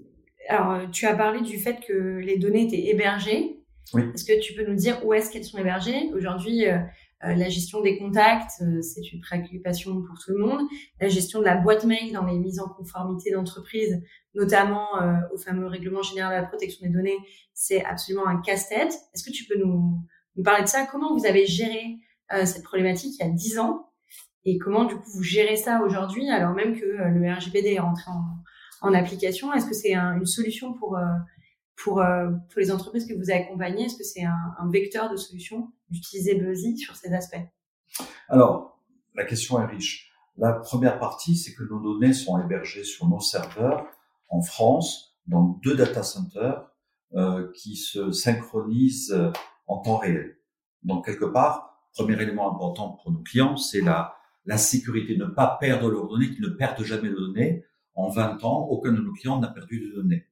alors, 0.47 0.89
tu 0.91 1.05
as 1.05 1.15
parlé 1.15 1.41
du 1.41 1.57
fait 1.57 1.79
que 1.88 2.17
les 2.17 2.38
données 2.38 2.63
étaient 2.63 2.89
hébergées. 2.89 3.61
Oui. 3.93 4.03
Est-ce 4.13 4.25
que 4.25 4.39
tu 4.39 4.53
peux 4.53 4.65
nous 4.65 4.75
dire 4.75 5.05
où 5.05 5.13
est-ce 5.13 5.31
qu'elles 5.31 5.45
sont 5.45 5.57
hébergées? 5.57 6.11
Aujourd'hui, 6.13 6.67
euh, 6.67 6.77
euh, 7.25 7.35
la 7.35 7.49
gestion 7.49 7.81
des 7.81 7.97
contacts, 7.97 8.61
euh, 8.61 8.81
c'est 8.81 9.11
une 9.11 9.19
préoccupation 9.19 10.01
pour 10.01 10.17
tout 10.23 10.31
le 10.31 10.38
monde. 10.38 10.61
La 11.01 11.09
gestion 11.09 11.39
de 11.39 11.45
la 11.45 11.57
boîte 11.57 11.83
mail 11.83 12.13
dans 12.13 12.25
les 12.25 12.38
mises 12.38 12.61
en 12.61 12.69
conformité 12.69 13.31
d'entreprise, 13.31 14.01
notamment 14.35 15.01
euh, 15.01 15.15
au 15.33 15.38
fameux 15.38 15.67
règlement 15.67 16.01
général 16.01 16.38
de 16.38 16.41
la 16.41 16.47
protection 16.47 16.88
des 16.88 16.93
données, 16.93 17.17
c'est 17.53 17.83
absolument 17.83 18.25
un 18.25 18.41
casse-tête. 18.41 18.93
Est-ce 19.13 19.23
que 19.23 19.31
tu 19.31 19.43
peux 19.45 19.59
nous, 19.59 19.99
nous 20.38 20.43
parler 20.43 20.63
de 20.63 20.69
ça? 20.69 20.88
Comment 20.89 21.17
vous 21.17 21.25
avez 21.25 21.45
géré 21.45 21.97
euh, 22.31 22.45
cette 22.45 22.63
problématique 22.63 23.15
il 23.19 23.25
y 23.25 23.29
a 23.29 23.31
10 23.31 23.59
ans? 23.59 23.88
Et 24.46 24.58
comment 24.58 24.86
du 24.86 24.96
coup 24.96 25.10
vous 25.12 25.24
gérez 25.24 25.58
ça 25.58 25.81
aujourd'hui 25.84 26.29
alors 26.29 26.53
même 26.53 26.79
que 26.79 26.86
euh, 26.86 27.10
le 27.10 27.31
RGPD 27.31 27.74
est 27.74 27.79
rentré 27.79 28.10
en, 28.81 28.93
application? 28.93 29.53
Est-ce 29.53 29.65
que 29.65 29.75
c'est 29.75 29.93
un- 29.93 30.17
une 30.17 30.25
solution 30.25 30.74
pour 30.74 30.98
euh, 30.98 31.03
pour, 31.84 32.01
euh, 32.01 32.29
pour 32.50 32.60
les 32.60 32.72
entreprises 32.72 33.05
que 33.05 33.13
vous 33.13 33.31
accompagnez? 33.31 33.86
Est-ce 33.86 33.98
que 33.98 34.03
c'est 34.03 34.24
un, 34.24 34.69
vecteur 34.69 35.10
de 35.10 35.15
solution 35.15 35.72
d'utiliser 35.89 36.36
Buzzy 36.36 36.77
sur 36.77 36.96
ces 36.96 37.13
aspects? 37.13 37.39
Alors, 38.27 38.79
la 39.15 39.24
question 39.24 39.62
est 39.62 39.65
riche. 39.65 40.12
La 40.38 40.53
première 40.53 41.00
partie, 41.00 41.38
c'est 41.38 41.53
que 41.53 41.63
nos 41.63 41.79
données 41.79 42.12
sont 42.12 42.41
hébergées 42.41 42.84
sur 42.84 43.08
nos 43.08 43.22
serveurs 43.22 43.86
en 44.27 44.41
France, 44.41 45.17
dans 45.27 45.58
deux 45.63 45.75
data 45.75 46.03
centers 46.03 46.69
qui 47.55 47.77
se 47.77 48.12
synchronisent 48.12 49.17
en 49.67 49.77
temps 49.77 49.98
réel. 49.98 50.38
Donc, 50.84 51.05
quelque 51.05 51.25
part, 51.25 51.79
premier 51.93 52.22
élément 52.22 52.53
important 52.53 53.00
pour 53.01 53.12
nos 53.12 53.19
clients, 53.19 53.55
c'est 53.55 53.81
la, 53.81 54.18
la 54.46 54.58
sécurité, 54.58 55.17
ne 55.17 55.25
pas 55.25 55.58
perdre 55.60 55.89
leurs 55.89 56.08
données, 56.08 56.31
qu'ils 56.31 56.41
ne 56.41 56.50
perdent 56.50 56.84
jamais 56.84 57.10
de 57.10 57.15
données. 57.15 57.65
En 57.93 58.10
20 58.10 58.43
ans, 58.43 58.67
aucun 58.69 58.91
de 58.91 59.01
nos 59.01 59.13
clients 59.13 59.39
n'a 59.39 59.50
perdu 59.50 59.89
de 59.89 59.96
données. 59.96 60.25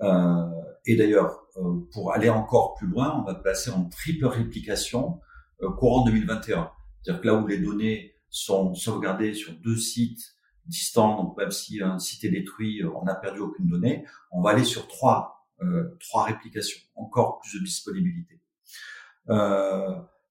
Euh, 0.00 0.48
et 0.84 0.96
d'ailleurs, 0.96 1.46
euh, 1.56 1.80
pour 1.92 2.12
aller 2.12 2.28
encore 2.28 2.74
plus 2.74 2.88
loin, 2.88 3.16
on 3.18 3.22
va 3.24 3.34
placer 3.34 3.70
en 3.70 3.84
triple 3.84 4.26
réplication 4.26 5.20
euh, 5.62 5.70
courant 5.70 6.04
2021. 6.04 6.70
C'est-à-dire 7.02 7.22
que 7.22 7.26
là 7.26 7.34
où 7.34 7.46
les 7.46 7.58
données 7.58 8.14
sont 8.28 8.74
sauvegardées 8.74 9.34
sur 9.34 9.52
deux 9.52 9.76
sites 9.76 10.36
distants, 10.66 11.22
donc 11.22 11.36
même 11.36 11.50
si 11.50 11.82
un 11.82 11.98
site 11.98 12.24
est 12.24 12.30
détruit, 12.30 12.82
euh, 12.82 12.90
on 12.94 13.04
n'a 13.04 13.14
perdu 13.14 13.40
aucune 13.40 13.68
donnée, 13.68 14.04
on 14.30 14.40
va 14.40 14.50
aller 14.50 14.64
sur 14.64 14.88
trois, 14.88 15.46
euh, 15.62 15.96
trois 16.00 16.24
réplications, 16.24 16.80
encore 16.94 17.40
plus 17.40 17.58
de 17.58 17.64
disponibilité. 17.64 18.40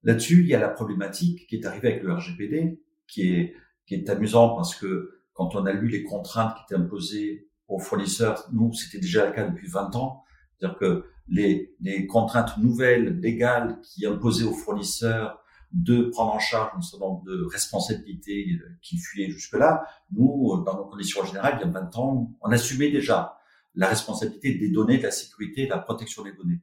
Là-dessus, 0.03 0.41
il 0.41 0.47
y 0.47 0.55
a 0.55 0.59
la 0.59 0.69
problématique 0.69 1.47
qui 1.47 1.55
est 1.55 1.65
arrivée 1.65 1.91
avec 1.91 2.03
le 2.03 2.13
RGPD, 2.13 2.81
qui 3.07 3.33
est, 3.33 3.55
qui 3.85 3.95
est 3.95 4.09
amusant 4.09 4.55
parce 4.55 4.75
que 4.75 5.21
quand 5.33 5.55
on 5.55 5.65
a 5.65 5.73
lu 5.73 5.87
les 5.87 6.03
contraintes 6.03 6.55
qui 6.55 6.63
étaient 6.63 6.81
imposées 6.81 7.47
aux 7.67 7.79
fournisseurs, 7.79 8.47
nous, 8.51 8.73
c'était 8.73 8.99
déjà 8.99 9.27
le 9.27 9.33
cas 9.33 9.47
depuis 9.47 9.67
20 9.67 9.95
ans, 9.95 10.23
c'est-à-dire 10.57 10.77
que 10.77 11.05
les, 11.27 11.75
les 11.79 12.07
contraintes 12.07 12.57
nouvelles, 12.57 13.19
légales, 13.19 13.79
qui 13.81 14.05
imposaient 14.05 14.43
aux 14.43 14.53
fournisseurs 14.53 15.41
de 15.71 16.03
prendre 16.03 16.33
en 16.33 16.39
charge 16.39 16.71
un 16.75 16.81
certain 16.81 17.05
nombre 17.05 17.23
de 17.23 17.45
responsabilités 17.45 18.59
qui 18.81 18.97
fuyaient 18.97 19.29
jusque-là, 19.29 19.87
nous, 20.11 20.61
dans 20.65 20.75
nos 20.75 20.85
conditions 20.85 21.23
générales, 21.25 21.59
il 21.61 21.65
y 21.65 21.69
a 21.69 21.71
20 21.71 21.97
ans, 21.97 22.31
on 22.41 22.51
assumait 22.51 22.91
déjà 22.91 23.37
la 23.75 23.87
responsabilité 23.87 24.55
des 24.55 24.69
données, 24.69 24.97
de 24.97 25.03
la 25.03 25.11
sécurité, 25.11 25.65
de 25.65 25.71
la 25.71 25.79
protection 25.79 26.23
des 26.23 26.33
données. 26.33 26.59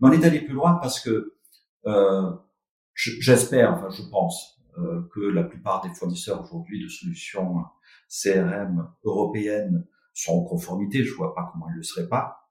Mais 0.00 0.08
on 0.08 0.12
est 0.12 0.24
allé 0.24 0.40
plus 0.40 0.54
loin 0.54 0.74
parce 0.74 1.00
que 1.00 1.34
euh, 1.86 2.30
j'espère, 2.96 3.74
enfin 3.74 3.90
je 3.90 4.02
pense, 4.10 4.60
euh, 4.78 5.08
que 5.14 5.20
la 5.20 5.44
plupart 5.44 5.82
des 5.82 5.94
fournisseurs 5.94 6.42
aujourd'hui 6.42 6.82
de 6.82 6.88
solutions 6.88 7.62
CRM 8.08 8.90
européennes 9.04 9.86
sont 10.14 10.32
en 10.32 10.44
conformité. 10.44 11.04
Je 11.04 11.14
vois 11.14 11.34
pas 11.34 11.48
comment 11.52 11.66
ils 11.70 11.76
le 11.76 11.82
seraient 11.82 12.08
pas. 12.08 12.50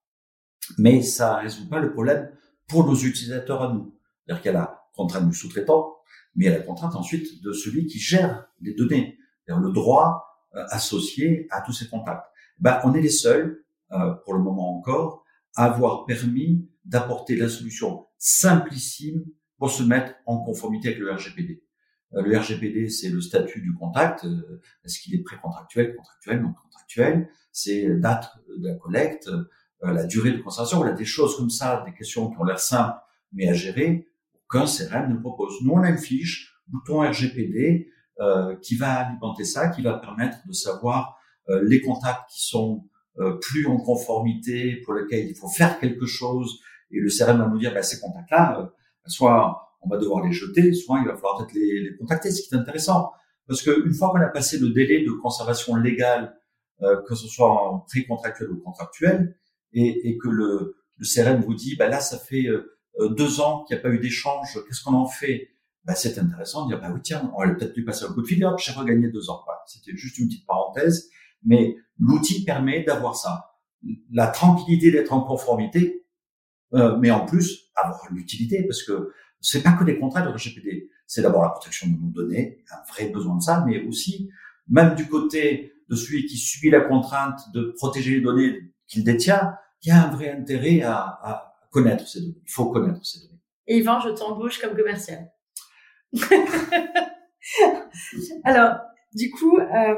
Mais 0.77 1.01
ça 1.01 1.37
résout 1.37 1.67
pas 1.67 1.79
le 1.79 1.91
problème 1.91 2.31
pour 2.67 2.85
nos 2.85 2.95
utilisateurs 2.95 3.61
à 3.61 3.73
nous. 3.73 3.95
C'est-à-dire 4.25 4.41
qu'il 4.41 4.51
a 4.51 4.53
la 4.53 4.83
contrainte 4.93 5.29
du 5.29 5.35
sous-traitant, 5.35 5.97
mais 6.35 6.45
il 6.45 6.51
a 6.51 6.57
la 6.57 6.63
contrainte 6.63 6.95
ensuite 6.95 7.43
de 7.43 7.51
celui 7.51 7.85
qui 7.85 7.99
gère 7.99 8.47
les 8.61 8.73
données. 8.73 9.17
C'est-à-dire 9.45 9.63
le 9.63 9.71
droit 9.71 10.25
euh, 10.55 10.63
associé 10.69 11.47
à 11.51 11.61
tous 11.61 11.73
ces 11.73 11.87
contacts. 11.87 12.25
Ben, 12.59 12.79
on 12.83 12.93
est 12.93 13.01
les 13.01 13.09
seuls, 13.09 13.63
euh, 13.91 14.13
pour 14.23 14.33
le 14.33 14.41
moment 14.41 14.77
encore, 14.77 15.23
à 15.55 15.65
avoir 15.65 16.05
permis 16.05 16.69
d'apporter 16.85 17.35
la 17.35 17.49
solution 17.49 18.07
simplissime 18.17 19.25
pour 19.57 19.71
se 19.71 19.83
mettre 19.83 20.13
en 20.25 20.43
conformité 20.43 20.89
avec 20.89 20.99
le 20.99 21.11
RGPD. 21.11 21.63
Euh, 22.13 22.21
Le 22.21 22.37
RGPD, 22.37 22.89
c'est 22.89 23.09
le 23.09 23.21
statut 23.21 23.61
du 23.61 23.73
contact. 23.73 24.25
euh, 24.25 24.61
Est-ce 24.83 24.99
qu'il 24.99 25.15
est 25.15 25.23
pré-contractuel, 25.23 25.95
contractuel, 25.95 26.41
non 26.41 26.53
contractuel 26.53 27.29
C'est 27.51 27.87
date 27.99 28.31
de 28.57 28.67
la 28.67 28.75
collecte, 28.75 29.27
euh, 29.27 29.43
la 29.81 30.05
durée 30.05 30.31
de 30.31 30.41
conservation. 30.41 30.77
Voilà, 30.77 30.93
des 30.93 31.05
choses 31.05 31.37
comme 31.37 31.49
ça, 31.49 31.83
des 31.85 31.93
questions 31.93 32.29
qui 32.29 32.37
ont 32.39 32.43
l'air 32.43 32.59
simples, 32.59 32.97
mais 33.33 33.47
à 33.47 33.53
gérer, 33.53 34.07
aucun 34.45 34.65
CRM 34.65 35.11
ne 35.11 35.17
propose. 35.17 35.53
Nous, 35.63 35.71
on 35.71 35.81
a 35.83 35.89
une 35.89 35.97
fiche, 35.97 36.55
bouton 36.67 36.99
RGPD, 37.01 37.89
euh, 38.21 38.55
qui 38.61 38.75
va 38.75 38.93
alimenter 38.93 39.43
ça, 39.43 39.69
qui 39.69 39.81
va 39.81 39.93
permettre 39.97 40.37
de 40.47 40.53
savoir 40.53 41.17
euh, 41.49 41.61
les 41.63 41.81
contacts 41.81 42.29
qui 42.31 42.47
sont 42.47 42.87
euh, 43.19 43.37
plus 43.41 43.67
en 43.67 43.77
conformité, 43.77 44.77
pour 44.85 44.93
lesquels 44.93 45.27
il 45.27 45.35
faut 45.35 45.49
faire 45.49 45.79
quelque 45.79 46.05
chose, 46.05 46.59
et 46.91 46.99
le 46.99 47.09
CRM 47.09 47.37
va 47.39 47.47
nous 47.47 47.57
dire, 47.59 47.73
bah, 47.73 47.83
ces 47.83 47.99
contacts-là, 47.99 48.71
soit 49.07 49.61
on 49.81 49.89
va 49.89 49.97
devoir 49.97 50.25
les 50.25 50.31
jeter, 50.31 50.73
soit 50.73 50.99
il 50.99 51.07
va 51.07 51.15
falloir 51.15 51.37
peut-être 51.37 51.53
les, 51.53 51.81
les 51.81 51.97
contacter, 51.97 52.31
ce 52.31 52.41
qui 52.41 52.53
est 52.53 52.57
intéressant. 52.57 53.11
Parce 53.47 53.61
qu'une 53.61 53.93
fois 53.93 54.09
qu'on 54.09 54.21
a 54.21 54.27
passé 54.27 54.57
le 54.57 54.69
délai 54.69 55.03
de 55.03 55.11
conservation 55.11 55.75
légale, 55.75 56.35
euh, 56.81 57.01
que 57.07 57.15
ce 57.15 57.27
soit 57.27 57.51
en 57.51 57.79
pré-contractuel 57.79 58.49
ou 58.49 58.59
contractuel, 58.59 59.37
et, 59.73 60.09
et 60.09 60.17
que 60.17 60.29
le, 60.29 60.75
le 60.97 61.05
CRM 61.05 61.41
vous 61.41 61.53
dit, 61.53 61.75
bah 61.75 61.87
là, 61.87 61.99
ça 61.99 62.17
fait 62.17 62.47
euh, 62.47 62.77
euh, 62.99 63.09
deux 63.09 63.41
ans 63.41 63.63
qu'il 63.63 63.75
n'y 63.75 63.79
a 63.79 63.83
pas 63.83 63.89
eu 63.89 63.99
d'échange, 63.99 64.59
qu'est-ce 64.67 64.83
qu'on 64.83 64.93
en 64.93 65.07
fait? 65.07 65.49
Bah, 65.83 65.93
C'est 65.95 66.17
intéressant 66.17 66.65
de 66.65 66.71
dire, 66.71 66.81
bah 66.81 66.89
oui, 66.93 67.01
tiens, 67.03 67.29
on 67.31 67.35
aurait 67.35 67.55
peut-être 67.55 67.73
dû 67.73 67.85
passer 67.85 68.05
un 68.05 68.13
coup 68.13 68.21
de 68.21 68.27
fil, 68.27 68.45
j'ai 68.57 68.71
regagné 68.71 69.09
deux 69.09 69.29
ans. 69.29 69.41
Voilà, 69.45 69.61
C'était 69.67 69.95
juste 69.95 70.17
une 70.17 70.27
petite 70.27 70.47
parenthèse, 70.47 71.09
mais 71.43 71.75
l'outil 71.99 72.43
permet 72.43 72.83
d'avoir 72.83 73.15
ça. 73.15 73.51
La 74.11 74.27
tranquillité 74.27 74.89
d'être 74.89 75.13
en 75.13 75.21
conformité, 75.21 76.04
euh, 76.73 76.97
mais 76.97 77.11
en 77.11 77.25
plus, 77.25 77.71
avoir 77.75 78.01
l'utilité, 78.11 78.63
parce 78.63 78.83
que 78.83 79.11
c'est 79.41 79.61
pas 79.61 79.73
que 79.73 79.83
des 79.83 79.99
contrats 79.99 80.21
de 80.21 80.29
RGPD, 80.29 80.89
c'est 81.07 81.21
d'abord 81.21 81.43
la 81.43 81.49
protection 81.49 81.87
de 81.87 81.93
nos 81.93 82.09
données, 82.09 82.63
un 82.71 82.91
vrai 82.91 83.09
besoin 83.09 83.37
de 83.37 83.41
ça, 83.41 83.63
mais 83.67 83.85
aussi, 83.85 84.29
même 84.67 84.95
du 84.95 85.07
côté 85.07 85.73
de 85.89 85.95
celui 85.95 86.25
qui 86.25 86.37
subit 86.37 86.69
la 86.69 86.81
contrainte 86.81 87.39
de 87.53 87.73
protéger 87.77 88.15
les 88.15 88.21
données 88.21 88.73
qu'il 88.87 89.03
détient, 89.03 89.55
il 89.83 89.89
y 89.89 89.91
a 89.91 90.03
un 90.03 90.09
vrai 90.09 90.31
intérêt 90.31 90.81
à, 90.81 91.51
connaître 91.71 92.07
ces 92.07 92.21
données. 92.21 92.41
Il 92.43 92.51
faut 92.51 92.71
connaître 92.71 93.05
ces 93.05 93.19
données. 93.19 93.39
Et 93.67 93.77
Yvan, 93.79 93.99
je 93.99 94.09
t'embauche 94.09 94.59
comme 94.59 94.75
commercial. 94.75 95.29
Alors, 98.43 98.77
du 99.13 99.29
coup, 99.29 99.57
euh, 99.57 99.95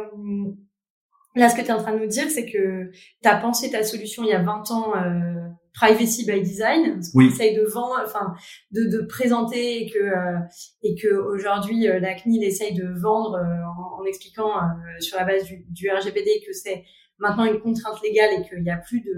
là, 1.36 1.50
ce 1.50 1.56
que 1.56 1.62
tu 1.62 1.68
es 1.68 1.72
en 1.72 1.82
train 1.82 1.94
de 1.94 2.00
nous 2.00 2.08
dire, 2.08 2.30
c'est 2.30 2.46
que 2.46 2.92
tu 3.22 3.30
as 3.30 3.38
pensé 3.38 3.70
ta 3.70 3.84
solution 3.84 4.24
il 4.24 4.30
y 4.30 4.34
a 4.34 4.42
20 4.42 4.72
ans 4.72 4.96
euh, 4.96 5.47
privacy 5.80 6.26
by 6.26 6.42
design, 6.42 7.02
ce 7.04 7.12
qu'on 7.12 7.20
Oui. 7.20 7.28
essaye 7.28 7.56
de 7.56 7.64
vendre, 7.64 8.02
enfin 8.04 8.34
de, 8.72 8.86
de 8.86 9.06
présenter 9.06 9.84
et 9.84 9.90
que 9.92 10.00
euh, 10.00 10.40
et 10.82 10.96
que 10.96 11.08
aujourd'hui 11.34 11.88
euh, 11.88 12.00
la 12.00 12.16
CNIL 12.16 12.44
essaye 12.44 12.74
de 12.74 12.88
vendre 13.00 13.36
euh, 13.36 13.98
en, 13.98 14.02
en 14.02 14.06
expliquant 14.06 14.58
euh, 14.58 15.00
sur 15.00 15.18
la 15.18 15.26
base 15.26 15.44
du, 15.46 15.66
du 15.70 15.90
RGPD 15.90 16.30
que 16.46 16.54
c'est 16.54 16.84
maintenant 17.20 17.46
une 17.46 17.60
contrainte 17.60 18.02
légale 18.04 18.30
et 18.40 18.48
qu'il 18.48 18.64
n'y 18.64 18.72
a 18.72 18.78
plus 18.78 19.02
de 19.02 19.14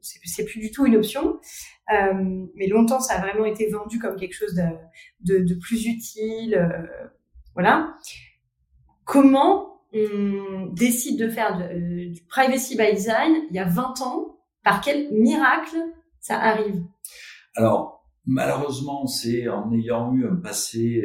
c'est 0.00 0.44
plus 0.44 0.58
du 0.60 0.70
tout 0.72 0.84
une 0.84 0.96
option. 0.96 1.38
Euh, 1.92 2.46
mais 2.56 2.66
longtemps, 2.66 2.98
ça 3.00 3.14
a 3.14 3.20
vraiment 3.20 3.44
été 3.44 3.68
vendu 3.68 3.98
comme 4.00 4.16
quelque 4.16 4.34
chose 4.34 4.54
de, 4.54 4.64
de, 5.20 5.44
de 5.44 5.54
plus 5.54 5.86
utile. 5.86 6.54
euh, 6.56 6.86
voilà. 7.54 7.94
Comment 9.04 9.80
on 9.92 10.66
décide 10.72 11.18
de 11.20 11.28
faire 11.28 11.56
du 11.76 12.22
privacy 12.28 12.76
by 12.76 12.92
design 12.94 13.32
il 13.50 13.56
y 13.56 13.58
a 13.58 13.64
20 13.64 14.00
ans 14.02 14.31
Par 14.64 14.80
quel 14.80 15.12
miracle 15.12 15.78
ça 16.20 16.38
arrive? 16.40 16.82
Alors, 17.54 18.06
malheureusement, 18.26 19.06
c'est 19.06 19.48
en 19.48 19.72
ayant 19.72 20.14
eu 20.14 20.26
un 20.26 20.36
passé 20.36 21.02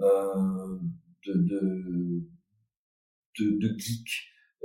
euh, 0.00 0.78
de, 1.26 1.32
de, 1.32 2.22
de, 3.38 3.58
de 3.58 3.78
geek 3.78 4.08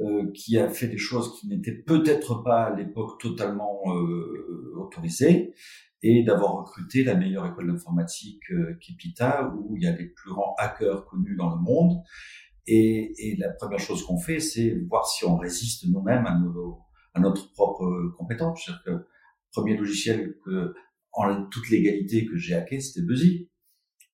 euh, 0.02 0.32
qui 0.34 0.58
a 0.58 0.68
fait 0.70 0.88
des 0.88 0.98
choses 0.98 1.40
qui 1.40 1.48
n'étaient 1.48 1.84
peut-être 1.86 2.44
pas 2.44 2.64
à 2.66 2.76
l'époque 2.76 3.20
totalement 3.20 3.82
euh, 3.88 4.74
autorisées 4.78 5.54
et 6.02 6.24
d'avoir 6.24 6.54
recruté 6.54 7.04
la 7.04 7.16
meilleure 7.16 7.46
école 7.46 7.68
d'informatique 7.72 8.42
euh, 8.52 8.78
Kepita 8.80 9.54
où 9.54 9.76
il 9.76 9.84
y 9.84 9.88
a 9.88 9.96
les 9.96 10.08
plus 10.08 10.32
grands 10.32 10.56
hackers 10.58 11.06
connus 11.06 11.36
dans 11.36 11.56
le 11.56 11.62
monde. 11.62 12.02
Et, 12.66 13.14
et 13.18 13.36
la 13.38 13.50
première 13.52 13.80
chose 13.80 14.04
qu'on 14.04 14.18
fait, 14.18 14.40
c'est 14.40 14.76
voir 14.90 15.06
si 15.08 15.26
on 15.26 15.38
résiste 15.38 15.86
nous-mêmes 15.88 16.26
à, 16.26 16.40
nos, 16.40 16.80
à 17.14 17.20
notre 17.20 17.52
propre 17.54 17.86
compétence. 18.18 18.64
C'est-à-dire 18.66 18.84
que 18.84 18.92
le 18.92 19.08
premier 19.52 19.78
logiciel 19.78 20.38
que, 20.46 20.74
en 21.14 21.46
toute 21.46 21.70
légalité 21.70 22.26
que 22.26 22.38
j'ai 22.38 22.56
hacké, 22.56 22.80
c'était 22.80 23.06
Buzzy. 23.06 23.50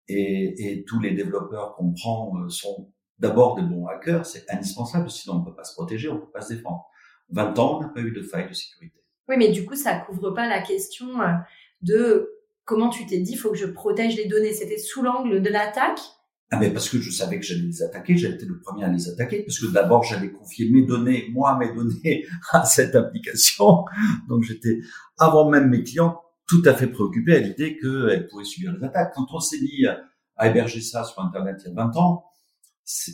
Et, 0.09 0.85
tous 0.87 0.99
les 0.99 1.11
développeurs 1.11 1.75
qu'on 1.75 1.93
prend 1.93 2.31
euh, 2.37 2.49
sont 2.49 2.93
d'abord 3.19 3.55
des 3.55 3.61
bons 3.61 3.87
hackers, 3.87 4.25
c'est 4.25 4.49
indispensable, 4.49 5.09
sinon 5.09 5.35
on 5.35 5.39
ne 5.39 5.45
peut 5.45 5.55
pas 5.55 5.65
se 5.65 5.73
protéger, 5.73 6.07
on 6.07 6.15
ne 6.15 6.19
peut 6.19 6.31
pas 6.31 6.41
se 6.41 6.53
défendre. 6.53 6.85
20 7.29 7.59
ans, 7.59 7.77
on 7.77 7.81
n'a 7.81 7.89
pas 7.89 7.99
eu 7.99 8.11
de 8.11 8.21
faille 8.21 8.47
de 8.47 8.53
sécurité. 8.53 9.03
Oui, 9.27 9.35
mais 9.37 9.49
du 9.49 9.65
coup, 9.65 9.75
ça 9.75 9.97
couvre 9.97 10.31
pas 10.31 10.47
la 10.47 10.61
question 10.61 11.21
euh, 11.21 11.33
de 11.81 12.37
comment 12.63 12.89
tu 12.89 13.05
t'es 13.05 13.19
dit, 13.19 13.35
faut 13.35 13.51
que 13.51 13.57
je 13.57 13.65
protège 13.65 14.15
les 14.15 14.27
données. 14.27 14.53
C'était 14.53 14.77
sous 14.77 15.01
l'angle 15.01 15.41
de 15.41 15.49
l'attaque. 15.49 15.99
Ah 16.49 16.59
mais 16.59 16.71
parce 16.71 16.89
que 16.89 16.99
je 16.99 17.11
savais 17.11 17.39
que 17.39 17.45
j'allais 17.45 17.61
les 17.61 17.83
attaquer, 17.83 18.15
j'allais 18.17 18.35
être 18.35 18.45
le 18.45 18.59
premier 18.59 18.85
à 18.85 18.87
les 18.87 19.09
attaquer, 19.09 19.43
parce 19.43 19.59
que 19.59 19.67
d'abord 19.67 20.03
j'allais 20.03 20.31
confier 20.31 20.69
mes 20.69 20.83
données, 20.83 21.27
moi 21.31 21.57
mes 21.57 21.73
données, 21.73 22.25
à 22.51 22.63
cette 22.63 22.95
application. 22.95 23.83
Donc 24.29 24.43
j'étais, 24.43 24.79
avant 25.17 25.49
même 25.49 25.69
mes 25.69 25.83
clients, 25.83 26.21
tout 26.47 26.61
à 26.65 26.73
fait 26.73 26.87
préoccupé 26.87 27.35
à 27.35 27.39
l'idée 27.39 27.77
qu'elle 27.77 28.27
pourrait 28.27 28.45
subir 28.45 28.73
les 28.73 28.83
attaques. 28.85 29.13
Quand 29.13 29.27
on 29.33 29.39
s'est 29.39 29.59
mis 29.59 29.85
à 30.37 30.47
héberger 30.47 30.79
ça 30.79 31.03
sur 31.03 31.21
Internet 31.21 31.57
il 31.65 31.69
y 31.69 31.71
a 31.71 31.83
20 31.83 31.97
ans, 31.97 32.23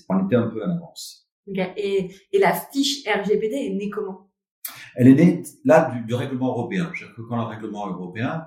on 0.09 0.25
était 0.25 0.35
un 0.35 0.47
peu 0.47 0.63
en 0.63 0.69
avance. 0.69 1.27
Ok. 1.47 1.57
Et, 1.75 2.11
et 2.31 2.39
la 2.39 2.53
fiche 2.53 3.03
RGPD 3.07 3.55
est 3.55 3.73
née 3.73 3.89
comment? 3.89 4.29
Elle 4.95 5.07
est 5.07 5.15
née 5.15 5.43
là 5.65 5.91
du, 5.91 6.05
du 6.05 6.13
règlement 6.13 6.49
européen. 6.49 6.91
C'est-à-dire 6.95 7.15
que 7.15 7.21
quand 7.23 7.37
le 7.37 7.43
règlement 7.43 7.87
européen 7.87 8.45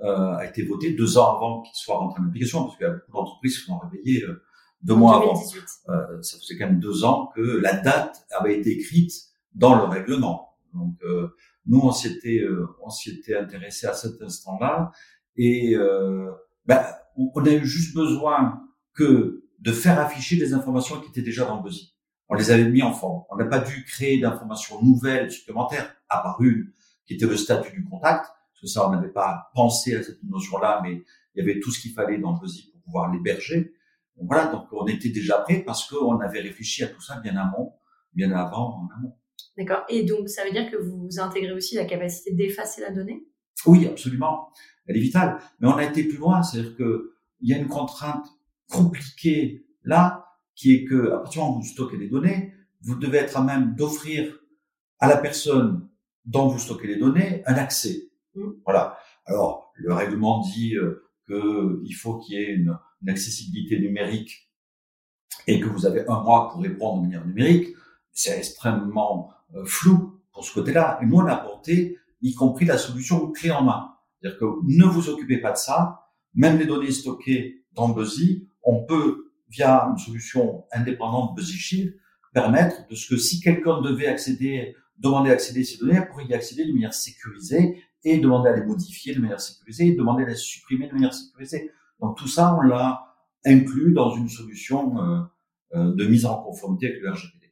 a 0.00 0.44
été 0.44 0.64
voté 0.64 0.92
deux 0.92 1.18
ans 1.18 1.36
avant 1.36 1.62
qu'il 1.62 1.74
soit 1.74 1.96
rentré 1.96 2.20
en 2.20 2.26
application, 2.26 2.64
parce 2.64 2.76
qu'il 2.76 2.86
y 2.86 2.90
a 2.90 2.92
beaucoup 2.92 3.12
d'entreprises 3.12 3.60
qui 3.60 3.70
l'ont 3.70 3.78
réveillé 3.78 4.24
euh, 4.24 4.42
deux 4.82 4.94
mois 4.94 5.16
avant. 5.16 5.34
2018. 5.34 5.62
Euh, 5.88 6.22
ça 6.22 6.38
faisait 6.38 6.58
quand 6.58 6.66
même 6.66 6.80
deux 6.80 7.04
ans 7.04 7.30
que 7.34 7.40
la 7.40 7.74
date 7.74 8.26
avait 8.30 8.58
été 8.58 8.72
écrite 8.72 9.12
dans 9.54 9.76
le 9.76 9.84
règlement. 9.84 10.56
Donc 10.74 10.96
euh, 11.04 11.28
nous 11.66 11.80
on 11.80 11.92
s'y 11.92 12.18
euh, 12.26 12.66
on 12.82 12.90
s'y 12.90 13.10
était 13.10 13.36
intéressé 13.36 13.86
à 13.86 13.94
cet 13.94 14.20
instant-là 14.20 14.92
et 15.36 15.74
euh, 15.74 16.30
ben, 16.66 16.84
on, 17.16 17.44
a 17.44 17.50
eu 17.50 17.64
juste 17.64 17.94
besoin 17.94 18.62
que 18.92 19.44
de 19.60 19.72
faire 19.72 19.98
afficher 19.98 20.36
des 20.36 20.52
informations 20.52 21.00
qui 21.00 21.08
étaient 21.08 21.22
déjà 21.22 21.44
dans 21.44 21.56
le 21.56 21.62
Buzzy. 21.62 21.94
On 22.28 22.34
les 22.34 22.50
avait 22.50 22.68
mis 22.68 22.82
en 22.82 22.92
forme. 22.92 23.22
On 23.30 23.36
n'a 23.36 23.46
pas 23.46 23.58
dû 23.58 23.84
créer 23.84 24.18
d'informations 24.18 24.82
nouvelles 24.82 25.30
supplémentaires, 25.30 25.94
à 26.08 26.18
part 26.18 26.40
une 26.40 26.72
qui 27.06 27.14
était 27.14 27.26
le 27.26 27.36
statut 27.36 27.72
du 27.72 27.84
contact, 27.84 28.26
ça 28.66 28.88
on 28.88 28.92
n'avait 28.92 29.12
pas 29.12 29.50
pensé 29.54 29.94
à 29.96 30.02
cette 30.02 30.22
notion-là, 30.22 30.80
mais 30.82 31.04
il 31.34 31.38
y 31.38 31.42
avait 31.42 31.60
tout 31.60 31.70
ce 31.70 31.80
qu'il 31.80 31.92
fallait 31.92 32.18
dans 32.18 32.34
Buzzy 32.34 32.70
pour 32.70 32.82
pouvoir 32.82 33.12
l'héberger. 33.12 33.74
Voilà, 34.20 34.46
donc 34.46 34.66
on 34.72 34.86
était 34.86 35.08
déjà 35.08 35.38
prêt 35.38 35.62
parce 35.64 35.88
qu'on 35.88 36.20
avait 36.20 36.40
réfléchi 36.40 36.84
à 36.84 36.88
tout 36.88 37.00
ça 37.00 37.20
bien 37.20 37.36
amont, 37.36 37.72
bien 38.12 38.30
avant, 38.32 38.78
en 38.78 38.88
amont. 38.96 39.16
D'accord. 39.56 39.84
Et 39.88 40.04
donc, 40.04 40.28
ça 40.28 40.44
veut 40.44 40.50
dire 40.50 40.70
que 40.70 40.76
vous 40.76 41.08
intégrez 41.18 41.52
aussi 41.52 41.76
la 41.76 41.84
capacité 41.84 42.32
d'effacer 42.32 42.80
la 42.80 42.90
donnée? 42.90 43.24
Oui, 43.66 43.86
absolument. 43.86 44.50
Elle 44.86 44.96
est 44.96 45.00
vitale. 45.00 45.38
Mais 45.60 45.68
on 45.68 45.76
a 45.76 45.84
été 45.84 46.04
plus 46.04 46.18
loin, 46.18 46.42
c'est-à-dire 46.42 46.76
que 46.76 47.14
il 47.40 47.50
y 47.50 47.54
a 47.54 47.58
une 47.58 47.68
contrainte 47.68 48.26
compliquée 48.70 49.66
là, 49.82 50.26
qui 50.54 50.74
est 50.74 50.84
que 50.84 51.12
à 51.12 51.18
partir 51.18 51.42
du 51.42 51.46
moment 51.46 51.58
où 51.58 51.62
vous 51.62 51.68
stockez 51.68 51.98
des 51.98 52.08
données, 52.08 52.54
vous 52.82 52.96
devez 52.96 53.18
être 53.18 53.36
à 53.36 53.42
même 53.42 53.74
d'offrir 53.74 54.38
à 54.98 55.08
la 55.08 55.16
personne 55.16 55.88
dont 56.24 56.48
vous 56.48 56.58
stockez 56.58 56.86
les 56.86 56.96
données 56.96 57.42
un 57.46 57.54
accès. 57.54 58.10
Mm. 58.34 58.50
Voilà. 58.64 58.98
Alors 59.26 59.72
le 59.74 59.92
règlement 59.92 60.40
dit 60.40 60.76
euh, 60.76 61.04
que 61.26 61.80
il 61.84 61.92
faut 61.92 62.18
qu'il 62.18 62.38
y 62.38 62.42
ait 62.42 62.52
une, 62.52 62.78
une 63.02 63.08
accessibilité 63.08 63.78
numérique 63.78 64.50
et 65.46 65.60
que 65.60 65.66
vous 65.66 65.86
avez 65.86 66.06
un 66.08 66.20
mois 66.22 66.50
pour 66.50 66.62
répondre 66.62 67.02
de 67.02 67.06
manière 67.06 67.26
numérique. 67.26 67.74
C'est 68.12 68.36
extrêmement 68.36 69.30
euh, 69.54 69.64
flou 69.64 70.20
pour 70.32 70.44
ce 70.44 70.54
côté-là. 70.54 70.98
Et 71.02 71.06
nous 71.06 71.16
on 71.16 71.26
a 71.26 71.32
apporté 71.32 71.98
y 72.22 72.34
compris 72.34 72.64
la 72.64 72.78
solution 72.78 73.30
clé 73.32 73.50
en 73.50 73.62
main. 73.62 73.94
C'est-à-dire 74.20 74.38
que 74.38 74.44
ne 74.64 74.84
vous 74.84 75.08
occupez 75.10 75.38
pas 75.38 75.52
de 75.52 75.58
ça. 75.58 76.00
Même 76.34 76.58
les 76.58 76.66
données 76.66 76.90
stockées 76.90 77.64
dans 77.72 77.90
Buzzy, 77.90 78.48
on 78.62 78.84
peut, 78.84 79.32
via 79.48 79.86
une 79.90 79.98
solution 79.98 80.64
indépendante 80.72 81.36
Buzzy 81.36 81.56
Shield, 81.56 81.96
permettre 82.32 82.88
de 82.88 82.94
ce 82.94 83.08
que 83.08 83.16
si 83.16 83.40
quelqu'un 83.40 83.80
devait 83.82 84.06
accéder, 84.06 84.74
demander 84.98 85.30
à 85.30 85.34
accéder 85.34 85.60
à 85.60 85.64
ces 85.64 85.78
données, 85.78 85.96
elle 85.96 86.08
pourrait 86.08 86.24
y 86.24 86.34
accéder 86.34 86.66
de 86.66 86.72
manière 86.72 86.94
sécurisée 86.94 87.82
et 88.04 88.18
demander 88.18 88.50
à 88.50 88.56
les 88.56 88.64
modifier 88.64 89.14
de 89.14 89.20
manière 89.20 89.40
sécurisée 89.40 89.88
et 89.88 89.92
demander 89.94 90.24
à 90.24 90.28
les 90.28 90.36
supprimer 90.36 90.88
de 90.88 90.92
manière 90.92 91.14
sécurisée. 91.14 91.70
Donc 92.00 92.16
tout 92.16 92.28
ça, 92.28 92.56
on 92.58 92.62
l'a 92.62 93.14
inclus 93.44 93.92
dans 93.92 94.14
une 94.14 94.28
solution 94.28 94.98
euh, 94.98 95.20
euh, 95.74 95.94
de 95.94 96.06
mise 96.06 96.26
en 96.26 96.42
conformité 96.42 96.88
avec 96.88 97.00
le 97.00 97.10
RGPD. 97.10 97.44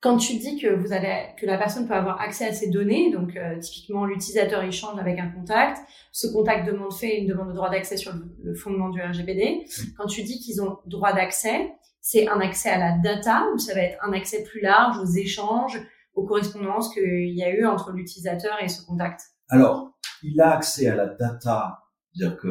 Quand 0.00 0.16
tu 0.16 0.36
dis 0.36 0.60
que 0.60 0.68
vous 0.68 0.92
allez, 0.92 1.26
que 1.36 1.44
la 1.44 1.58
personne 1.58 1.88
peut 1.88 1.94
avoir 1.94 2.20
accès 2.20 2.46
à 2.46 2.52
ces 2.52 2.70
données, 2.70 3.10
donc 3.12 3.36
euh, 3.36 3.58
typiquement 3.58 4.04
l'utilisateur 4.04 4.62
échange 4.62 4.98
avec 5.00 5.18
un 5.18 5.28
contact, 5.28 5.78
ce 6.12 6.28
contact 6.28 6.68
demande 6.68 6.92
fait 6.92 7.18
une 7.18 7.26
demande 7.26 7.48
de 7.48 7.54
droit 7.54 7.68
d'accès 7.68 7.96
sur 7.96 8.12
le, 8.12 8.24
le 8.44 8.54
fondement 8.54 8.90
du 8.90 9.00
RGPD. 9.00 9.64
Quand 9.96 10.06
tu 10.06 10.22
dis 10.22 10.38
qu'ils 10.38 10.62
ont 10.62 10.78
droit 10.86 11.12
d'accès, 11.12 11.72
c'est 12.00 12.28
un 12.28 12.40
accès 12.40 12.68
à 12.68 12.78
la 12.78 12.98
data 12.98 13.44
ou 13.52 13.58
ça 13.58 13.74
va 13.74 13.80
être 13.80 13.98
un 14.04 14.12
accès 14.12 14.44
plus 14.44 14.60
large 14.60 14.98
aux 14.98 15.16
échanges, 15.16 15.80
aux 16.18 16.26
correspondances 16.26 16.92
qu'il 16.92 17.30
y 17.30 17.44
a 17.44 17.54
eu 17.54 17.64
entre 17.64 17.92
l'utilisateur 17.92 18.56
et 18.60 18.68
ce 18.68 18.84
contact 18.84 19.22
Alors, 19.48 19.96
il 20.22 20.40
a 20.40 20.50
accès 20.50 20.88
à 20.88 20.96
la 20.96 21.06
data, 21.06 21.84
c'est-à-dire 22.12 22.36
que 22.38 22.48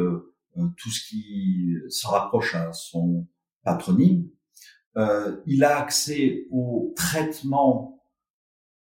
euh, 0.57 0.67
tout 0.77 0.89
ce 0.89 1.07
qui 1.07 1.75
se 1.89 2.07
rapproche 2.07 2.55
à 2.55 2.71
son 2.71 3.27
patronyme, 3.63 4.29
euh, 4.95 5.35
il 5.45 5.65
a 5.65 5.77
accès 5.77 6.47
aux 6.49 6.93
traitements, 6.95 8.01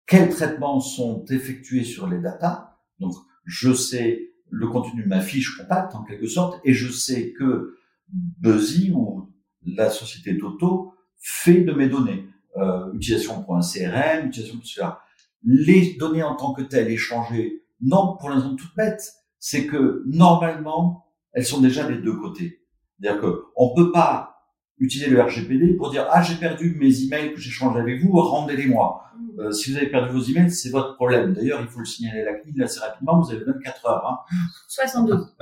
quels 0.07 0.29
traitements 0.29 0.81
sont 0.81 1.25
effectués 1.31 1.85
sur 1.85 2.07
les 2.07 2.21
datas. 2.21 2.77
Donc, 2.99 3.15
je 3.45 3.73
sais 3.73 4.35
le 4.51 4.69
contenu 4.69 5.03
de 5.03 5.09
ma 5.09 5.23
fiche 5.23 5.57
contact 5.57 5.95
en 5.95 6.05
quelque 6.05 6.27
sorte, 6.27 6.61
et 6.65 6.75
je 6.75 6.93
sais 6.93 7.33
que 7.33 7.79
Buzzy 8.09 8.93
ou 8.95 9.33
la 9.65 9.89
société 9.89 10.37
Toto 10.37 10.93
fait 11.19 11.63
de 11.63 11.73
mes 11.73 11.89
données. 11.89 12.29
Euh, 12.57 12.93
utilisation 12.93 13.43
pour 13.43 13.57
un 13.57 13.63
CRM, 13.63 14.29
utilisation 14.29 14.59
pour 14.59 14.67
cela. 14.67 15.01
Les 15.43 15.97
données 15.99 16.23
en 16.23 16.37
tant 16.37 16.53
que 16.53 16.63
telles 16.63 16.91
échangées, 16.91 17.65
non, 17.81 18.17
pour 18.17 18.31
raison 18.31 18.55
toute 18.55 18.75
bête, 18.77 19.03
c'est 19.41 19.67
que 19.67 20.05
normalement, 20.07 21.07
elles 21.33 21.45
sont 21.45 21.61
déjà 21.61 21.85
des 21.85 21.99
deux 21.99 22.17
côtés. 22.17 22.63
C'est-à-dire 23.01 23.21
que 23.21 23.45
on 23.57 23.75
peut 23.75 23.91
pas 23.91 24.34
utiliser 24.79 25.11
le 25.11 25.23
RGPD 25.23 25.75
pour 25.75 25.91
dire 25.91 26.07
ah 26.11 26.23
j'ai 26.23 26.35
perdu 26.35 26.77
mes 26.81 27.03
emails 27.03 27.33
que 27.33 27.41
j'échange 27.41 27.77
avec 27.77 28.03
vous, 28.03 28.13
rendez-les-moi. 28.13 29.01
Euh, 29.39 29.51
si 29.51 29.71
vous 29.71 29.77
avez 29.77 29.89
perdu 29.89 30.13
vos 30.13 30.23
emails, 30.23 30.51
c'est 30.51 30.71
votre 30.71 30.95
problème. 30.95 31.35
D'ailleurs, 31.35 31.61
il 31.61 31.67
faut 31.67 31.81
le 31.81 31.85
signaler 31.85 32.21
à 32.21 32.25
la 32.25 32.35
CNIL 32.35 32.63
assez 32.63 32.81
rapidement. 32.81 33.21
Vous 33.21 33.31
avez 33.33 33.45
24 33.45 33.87
heures. 33.87 34.27
Hein. 34.31 34.37
72. 34.69 35.37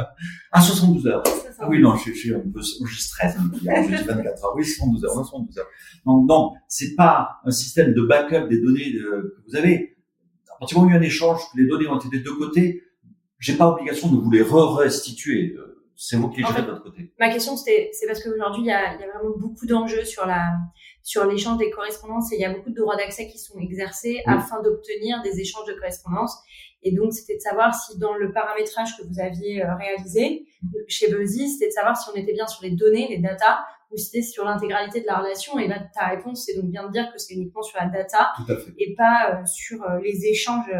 Ah 0.51 0.61
72 0.61 1.07
heures. 1.07 1.23
Ah 1.59 1.68
oui, 1.68 1.81
non, 1.81 1.97
je, 1.97 2.12
suis 2.12 2.35
un 2.35 2.40
peu, 2.40 2.61
je 2.61 3.01
stresse 3.01 3.37
Je 3.38 3.59
dis 3.59 3.66
24 3.66 4.45
heures. 4.45 4.53
Oui, 4.57 4.64
72 4.64 5.05
heures. 5.05 5.16
Non, 5.16 5.25
72 5.25 5.59
heures. 5.59 5.66
Donc, 6.07 6.29
non, 6.29 6.53
c'est 6.68 6.95
pas 6.95 7.40
un 7.45 7.51
système 7.51 7.92
de 7.95 8.03
backup 8.03 8.49
des 8.49 8.61
données 8.61 8.92
de- 8.92 9.35
que 9.37 9.42
vous 9.49 9.57
avez. 9.57 9.97
À 10.55 10.59
partir 10.59 10.77
du 10.79 10.85
moment 10.85 10.87
où 10.87 10.90
il 10.90 10.95
y 10.95 10.97
a 10.97 11.01
un 11.01 11.07
échange, 11.07 11.40
que 11.53 11.61
les 11.61 11.66
données 11.66 11.87
ont 11.87 11.99
été 11.99 12.09
des 12.09 12.21
deux 12.21 12.35
côtés, 12.35 12.83
j'ai 13.38 13.55
pas 13.55 13.68
obligation 13.68 14.11
de 14.11 14.16
vous 14.16 14.31
les 14.31 14.42
re-restituer. 14.42 15.55
Euh, 15.59 15.82
c'est 15.96 16.16
vous 16.16 16.31
qui 16.31 16.42
gérez 16.42 16.62
de 16.62 16.66
votre 16.66 16.83
côté. 16.83 17.12
Ma 17.18 17.31
question, 17.31 17.57
c'était, 17.57 17.90
c'est 17.92 18.07
parce 18.07 18.22
qu'aujourd'hui, 18.22 18.62
il 18.62 18.66
y 18.66 18.72
a, 18.72 18.94
y 18.94 19.05
a 19.05 19.09
vraiment 19.12 19.37
beaucoup 19.37 19.66
d'enjeux 19.66 20.05
sur 20.05 20.26
la, 20.26 20.52
sur 21.02 21.24
l'échange 21.24 21.59
des 21.59 21.70
correspondances 21.70 22.33
et 22.33 22.37
il 22.37 22.40
y 22.40 22.44
a 22.44 22.52
beaucoup 22.52 22.70
de 22.70 22.76
droits 22.76 22.96
d'accès 22.96 23.28
qui 23.28 23.38
sont 23.38 23.59
exercés 23.59 24.22
afin 24.26 24.62
d'obtenir 24.62 25.22
des 25.22 25.40
échanges 25.40 25.66
de 25.66 25.74
correspondances. 25.74 26.37
Et 26.83 26.92
donc, 26.92 27.12
c'était 27.12 27.37
de 27.37 27.40
savoir 27.40 27.74
si 27.74 27.98
dans 27.98 28.14
le 28.14 28.33
paramétrage 28.33 28.96
que 28.96 29.07
vous 29.07 29.20
aviez 29.20 29.64
euh, 29.64 29.74
réalisé 29.76 30.46
chez 30.88 31.11
Buzzy, 31.11 31.48
c'était 31.48 31.68
de 31.68 31.72
savoir 31.72 31.96
si 31.96 32.09
on 32.11 32.14
était 32.14 32.33
bien 32.33 32.46
sur 32.46 32.64
les 32.64 32.72
données, 32.72 33.09
les 33.09 33.18
data, 33.18 33.64
ou 33.92 33.96
si 33.96 34.07
c'était 34.07 34.22
sur 34.22 34.44
l'intégralité 34.44 35.00
de 35.00 35.07
la 35.07 35.18
relation. 35.18 35.59
Et 35.59 35.68
là, 35.68 35.78
ta 35.94 36.07
réponse, 36.07 36.44
c'est 36.46 36.55
donc 36.55 36.70
bien 36.70 36.87
de 36.87 36.92
dire 36.92 37.12
que 37.12 37.18
c'est 37.18 37.35
uniquement 37.35 37.62
sur 37.62 37.78
la 37.78 37.87
data 37.87 38.33
et 38.78 38.94
pas 38.96 39.31
euh, 39.31 39.46
sur 39.46 39.83
euh, 39.83 40.00
les 40.02 40.26
échanges 40.26 40.70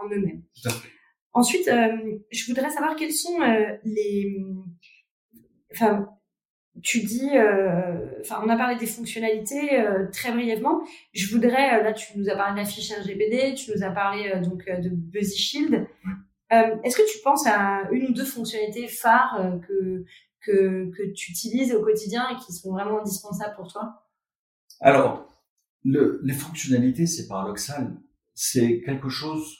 en 0.00 0.06
eux-mêmes. 0.08 0.42
Tout 0.62 0.68
à 0.68 0.72
fait. 0.72 0.88
Ensuite, 1.32 1.66
je 1.66 2.46
voudrais 2.46 2.70
savoir 2.70 2.96
quels 2.96 3.12
sont 3.12 3.38
les, 3.84 4.44
enfin, 5.72 6.08
tu 6.82 7.00
dis, 7.00 7.36
euh, 7.36 8.20
enfin, 8.20 8.40
on 8.44 8.48
a 8.48 8.56
parlé 8.56 8.76
des 8.76 8.86
fonctionnalités 8.86 9.78
euh, 9.80 10.06
très 10.10 10.32
brièvement. 10.32 10.82
Je 11.12 11.30
voudrais, 11.32 11.80
euh, 11.80 11.82
là, 11.82 11.92
tu 11.92 12.18
nous 12.18 12.28
as 12.28 12.36
parlé 12.36 12.60
de 12.60 12.64
l'affichage 12.64 13.06
GPD, 13.06 13.54
tu 13.54 13.72
nous 13.72 13.82
as 13.82 13.90
parlé 13.90 14.32
donc 14.40 14.64
de 14.64 14.88
Buzzy 14.88 15.38
Shield. 15.38 15.86
Est-ce 16.50 16.96
que 16.96 17.10
tu 17.10 17.18
penses 17.22 17.46
à 17.46 17.88
une 17.92 18.08
ou 18.08 18.12
deux 18.12 18.24
fonctionnalités 18.24 18.88
phares 18.88 19.60
que, 19.68 20.04
que 20.40 20.90
que 20.90 21.12
tu 21.12 21.30
utilises 21.30 21.72
au 21.72 21.82
quotidien 21.82 22.28
et 22.30 22.36
qui 22.44 22.52
sont 22.52 22.72
vraiment 22.72 23.00
indispensables 23.00 23.54
pour 23.54 23.70
toi? 23.70 24.04
Alors, 24.80 25.28
le, 25.84 26.20
les 26.24 26.34
fonctionnalités, 26.34 27.06
c'est 27.06 27.28
paradoxal. 27.28 27.94
C'est 28.34 28.80
quelque 28.80 29.08
chose 29.08 29.58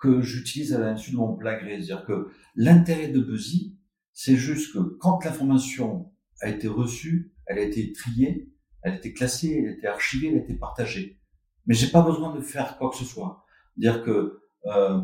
que 0.00 0.22
j'utilise 0.22 0.74
à 0.74 0.78
l'insu 0.78 1.12
de 1.12 1.16
mon 1.16 1.36
plein 1.36 1.58
gré. 1.58 1.80
C'est-à-dire 1.82 2.04
que 2.06 2.30
l'intérêt 2.56 3.08
de 3.08 3.20
Buzzy, 3.20 3.76
c'est 4.12 4.36
juste 4.36 4.72
que 4.72 4.78
quand 4.78 5.24
l'information 5.24 6.10
a 6.40 6.48
été 6.48 6.68
reçue, 6.68 7.32
elle 7.46 7.58
a 7.58 7.62
été 7.62 7.92
triée, 7.92 8.50
elle 8.82 8.92
a 8.92 8.96
été 8.96 9.12
classée, 9.12 9.60
elle 9.62 9.68
a 9.68 9.72
été 9.72 9.86
archivée, 9.86 10.28
elle 10.28 10.38
a 10.38 10.42
été 10.42 10.54
partagée. 10.54 11.20
Mais 11.66 11.74
j'ai 11.74 11.88
pas 11.88 12.02
besoin 12.02 12.34
de 12.34 12.40
faire 12.40 12.78
quoi 12.78 12.90
que 12.90 12.96
ce 12.96 13.04
soit. 13.04 13.44
Dire 13.76 14.02
que 14.02 14.40
euh, 14.66 15.00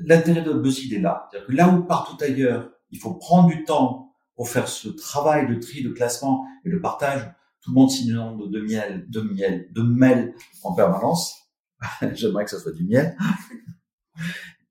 l'intérêt 0.00 0.42
de 0.42 0.52
BuzzFeed 0.52 0.94
est 0.94 1.00
là. 1.00 1.28
dire 1.30 1.46
que 1.46 1.52
là 1.52 1.68
où 1.68 1.84
partout 1.84 2.16
ailleurs, 2.24 2.70
il 2.90 2.98
faut 2.98 3.14
prendre 3.14 3.48
du 3.48 3.64
temps 3.64 4.14
pour 4.34 4.48
faire 4.48 4.68
ce 4.68 4.88
travail 4.88 5.48
de 5.48 5.60
tri, 5.60 5.82
de 5.82 5.90
classement 5.90 6.46
et 6.64 6.70
de 6.70 6.78
partage. 6.78 7.22
Tout 7.60 7.70
le 7.70 7.74
monde 7.74 7.90
signe 7.90 8.12
de, 8.12 8.46
de 8.46 8.60
miel, 8.60 9.06
de 9.08 9.20
miel, 9.20 9.68
de 9.72 9.82
mail 9.82 10.34
en 10.62 10.74
permanence. 10.74 11.34
J'aimerais 12.14 12.44
que 12.44 12.50
ça 12.50 12.58
soit 12.58 12.72
du 12.72 12.84
miel. 12.84 13.16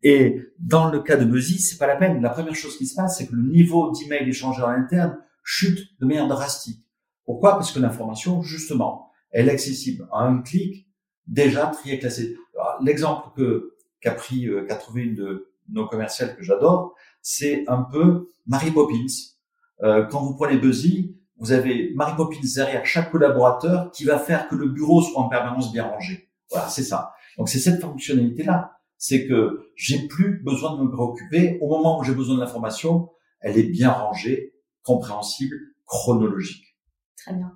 Et 0.04 0.40
dans 0.60 0.92
le 0.92 1.02
cas 1.02 1.18
de 1.18 1.26
Buzzy, 1.26 1.60
c'est 1.60 1.78
pas 1.78 1.88
la 1.88 1.96
peine. 1.96 2.22
La 2.22 2.30
première 2.30 2.56
chose 2.56 2.78
qui 2.78 2.86
se 2.86 2.96
passe, 2.96 3.18
c'est 3.18 3.28
que 3.28 3.36
le 3.36 3.42
niveau 3.42 3.92
d'email 3.92 4.30
échangé 4.30 4.62
en 4.62 4.70
interne 4.70 5.18
chute 5.44 6.00
de 6.00 6.06
manière 6.06 6.28
drastique. 6.28 6.86
Pourquoi? 7.26 7.54
Parce 7.54 7.72
que 7.72 7.80
l'information, 7.80 8.42
justement, 8.42 9.10
elle 9.32 9.48
est 9.48 9.52
accessible 9.52 10.08
à 10.12 10.24
un 10.26 10.42
clic, 10.42 10.88
déjà 11.28 11.68
triée, 11.68 12.00
classée. 12.00 12.36
L'exemple 12.82 13.30
que 13.36 13.76
qu'a 14.00 14.12
pris, 14.12 14.48
euh, 14.48 14.66
qu'a 14.66 14.76
trouvé 14.76 15.04
une 15.04 15.16
de 15.16 15.52
nos 15.70 15.88
commerciales 15.88 16.36
que 16.36 16.44
j'adore, 16.44 16.94
c'est 17.22 17.68
un 17.68 17.82
peu 17.82 18.30
Mary 18.46 18.72
Poppins. 18.72 19.08
Euh, 19.82 20.06
quand 20.06 20.22
vous 20.22 20.36
prenez 20.36 20.58
Buzzy, 20.58 21.18
vous 21.38 21.52
avez 21.52 21.92
Mary 21.96 22.14
Poppins 22.16 22.38
derrière 22.56 22.86
chaque 22.86 23.12
collaborateur 23.12 23.92
qui 23.92 24.06
va 24.06 24.20
faire 24.20 24.48
que 24.48 24.56
le 24.56 24.70
bureau 24.70 25.02
soit 25.02 25.20
en 25.20 25.28
permanence 25.28 25.74
bien 25.74 25.86
rangé. 25.86 26.30
Voilà, 26.52 26.70
c'est 26.70 26.84
ça. 26.84 27.14
Donc 27.38 27.50
c'est 27.50 27.60
cette 27.60 27.82
fonctionnalité-là. 27.82 28.75
C'est 29.08 29.28
que 29.28 29.70
j'ai 29.76 30.08
plus 30.08 30.42
besoin 30.42 30.76
de 30.76 30.82
me 30.82 30.90
préoccuper. 30.90 31.60
Au 31.62 31.70
moment 31.70 32.00
où 32.00 32.04
j'ai 32.04 32.16
besoin 32.16 32.38
de 32.38 32.40
l'information, 32.40 33.12
elle 33.40 33.56
est 33.56 33.70
bien 33.70 33.92
rangée, 33.92 34.56
compréhensible, 34.82 35.56
chronologique. 35.86 36.76
Très 37.16 37.36
bien. 37.36 37.56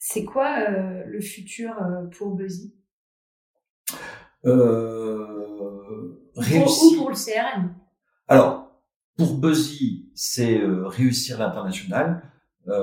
C'est 0.00 0.24
quoi 0.24 0.58
euh, 0.68 1.04
le 1.06 1.20
futur 1.20 1.80
euh, 1.80 2.06
pour 2.06 2.34
Buzzy? 2.34 2.74
Euh, 4.46 6.18
réussir... 6.34 6.98
Ou 6.98 7.02
pour 7.02 7.10
le 7.10 7.14
CRM 7.14 7.76
Alors, 8.26 8.82
pour 9.16 9.38
Buzzy, 9.38 10.10
c'est 10.16 10.58
euh, 10.58 10.88
réussir 10.88 11.38
l'international. 11.38 12.32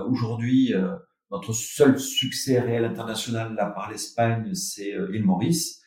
Aujourd'hui, 0.08 0.74
notre 1.30 1.52
seul 1.52 2.00
succès 2.00 2.62
réel 2.62 2.86
international, 2.86 3.54
là 3.54 3.66
par 3.66 3.92
l'Espagne, 3.92 4.54
c'est 4.54 4.94
l'île 5.10 5.26
Maurice. 5.26 5.83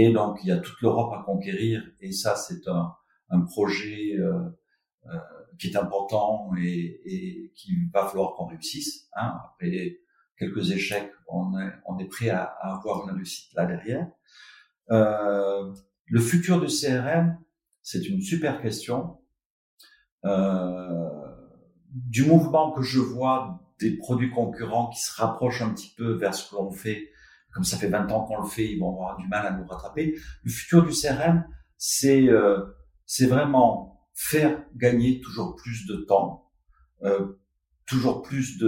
Et 0.00 0.12
donc, 0.12 0.38
il 0.42 0.48
y 0.48 0.52
a 0.52 0.58
toute 0.58 0.80
l'Europe 0.80 1.12
à 1.12 1.22
conquérir. 1.24 1.82
Et 2.00 2.12
ça, 2.12 2.36
c'est 2.36 2.68
un, 2.68 3.40
projet 3.40 4.16
qui 5.58 5.68
est 5.68 5.76
important 5.76 6.50
et, 6.56 7.00
et 7.04 7.52
qu'il 7.56 7.90
va 7.92 8.06
falloir 8.06 8.34
qu'on 8.34 8.46
réussisse. 8.46 9.08
Hein. 9.16 9.34
Après 9.44 9.98
quelques 10.38 10.70
échecs, 10.70 11.12
on 11.26 11.98
est, 11.98 12.08
prêt 12.08 12.30
à, 12.30 12.44
avoir 12.60 13.08
une 13.08 13.16
réussite 13.16 13.52
là 13.54 13.66
derrière. 13.66 14.08
Euh, 14.90 15.74
le 16.06 16.20
futur 16.20 16.60
du 16.60 16.66
CRM, 16.66 17.38
c'est 17.82 18.08
une 18.08 18.22
super 18.22 18.62
question. 18.62 19.18
Euh, 20.24 21.08
du 21.90 22.24
mouvement 22.24 22.72
que 22.72 22.82
je 22.82 22.98
vois 22.98 23.60
des 23.80 23.96
produits 23.96 24.30
concurrents 24.30 24.90
qui 24.90 25.00
se 25.00 25.20
rapprochent 25.20 25.62
un 25.62 25.72
petit 25.72 25.94
peu 25.96 26.12
vers 26.12 26.34
ce 26.34 26.50
que 26.50 26.56
l'on 26.56 26.70
fait, 26.70 27.10
comme 27.52 27.64
ça 27.64 27.76
fait 27.76 27.88
20 27.88 28.10
ans 28.12 28.24
qu'on 28.24 28.40
le 28.40 28.48
fait, 28.48 28.72
ils 28.72 28.78
vont 28.78 28.92
avoir 28.92 29.16
du 29.16 29.26
mal 29.26 29.46
à 29.46 29.50
nous 29.50 29.66
rattraper. 29.66 30.18
Le 30.42 30.50
futur 30.50 30.84
du 30.84 30.92
CRM, 30.92 31.44
c'est 31.76 32.28
euh, 32.28 32.64
c'est 33.06 33.26
vraiment 33.26 34.06
faire 34.14 34.62
gagner 34.76 35.20
toujours 35.20 35.56
plus 35.56 35.86
de 35.86 35.96
temps, 35.96 36.50
euh, 37.02 37.40
toujours 37.86 38.22
plus 38.22 38.58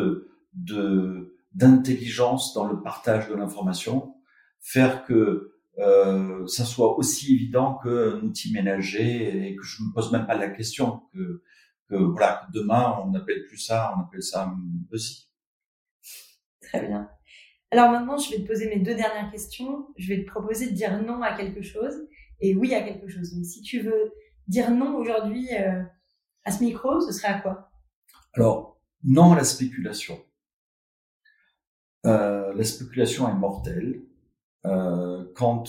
d'intelligence 1.53 2.55
dans 2.55 2.67
le 2.67 2.81
partage 2.81 3.29
de 3.29 3.35
l'information, 3.35 4.15
faire 4.61 5.05
que 5.05 5.53
euh, 5.79 6.47
ça 6.47 6.65
soit 6.65 6.97
aussi 6.97 7.35
évident 7.35 7.79
qu'un 7.83 8.21
outil 8.23 8.53
ménager 8.53 9.49
et 9.49 9.57
que 9.57 9.63
je 9.63 9.83
me 9.83 9.93
pose 9.93 10.11
même 10.13 10.27
pas 10.27 10.37
la 10.37 10.49
question 10.49 11.03
que, 11.13 11.43
voilà 11.89 12.47
demain 12.55 13.01
on 13.05 13.11
n'appelle 13.11 13.45
plus 13.47 13.59
ça, 13.59 13.93
on 13.97 14.03
appelle 14.03 14.23
ça 14.23 14.55
aussi. 14.93 15.29
Très 16.63 16.87
bien. 16.87 17.11
Alors 17.73 17.91
maintenant, 17.91 18.19
je 18.19 18.31
vais 18.33 18.43
te 18.43 18.47
poser 18.49 18.69
mes 18.69 18.81
deux 18.81 18.97
dernières 18.97 19.31
questions. 19.31 19.87
Je 19.97 20.09
vais 20.09 20.25
te 20.25 20.31
proposer 20.31 20.71
de 20.71 20.75
dire 20.75 21.01
non 21.03 21.23
à 21.23 21.37
quelque 21.37 21.63
chose 21.63 21.95
et 22.41 22.57
oui 22.57 22.75
à 22.75 22.83
quelque 22.83 23.09
chose. 23.09 23.33
Donc 23.35 23.45
si 23.45 23.63
tu 23.63 23.81
veux 23.81 24.13
dire 24.49 24.71
non 24.73 24.97
aujourd'hui 24.97 25.49
euh, 25.53 25.83
à 26.45 26.51
ce 26.51 26.65
micro, 26.65 27.01
ce 27.01 27.13
serait 27.13 27.29
à 27.29 27.41
quoi? 27.41 27.71
Alors, 28.33 28.81
non 29.05 29.33
à 29.33 29.37
la 29.37 29.45
spéculation. 29.45 30.19
Euh, 32.07 32.53
la 32.55 32.65
spéculation 32.65 33.29
est 33.29 33.39
mortelle 33.39 34.03
euh, 34.65 35.25
quand 35.37 35.65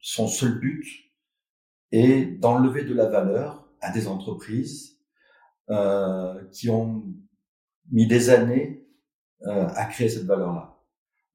son 0.00 0.26
seul 0.26 0.58
but 0.58 0.84
est 1.92 2.24
d'enlever 2.24 2.82
de 2.82 2.92
la 2.92 3.06
valeur 3.06 3.68
à 3.80 3.92
des 3.92 4.08
entreprises 4.08 4.98
qui 6.50 6.68
ont 6.68 7.04
mis 7.92 8.08
des 8.08 8.30
années 8.30 8.87
à 9.44 9.84
créer 9.84 10.08
cette 10.08 10.24
valeur-là. 10.24 10.76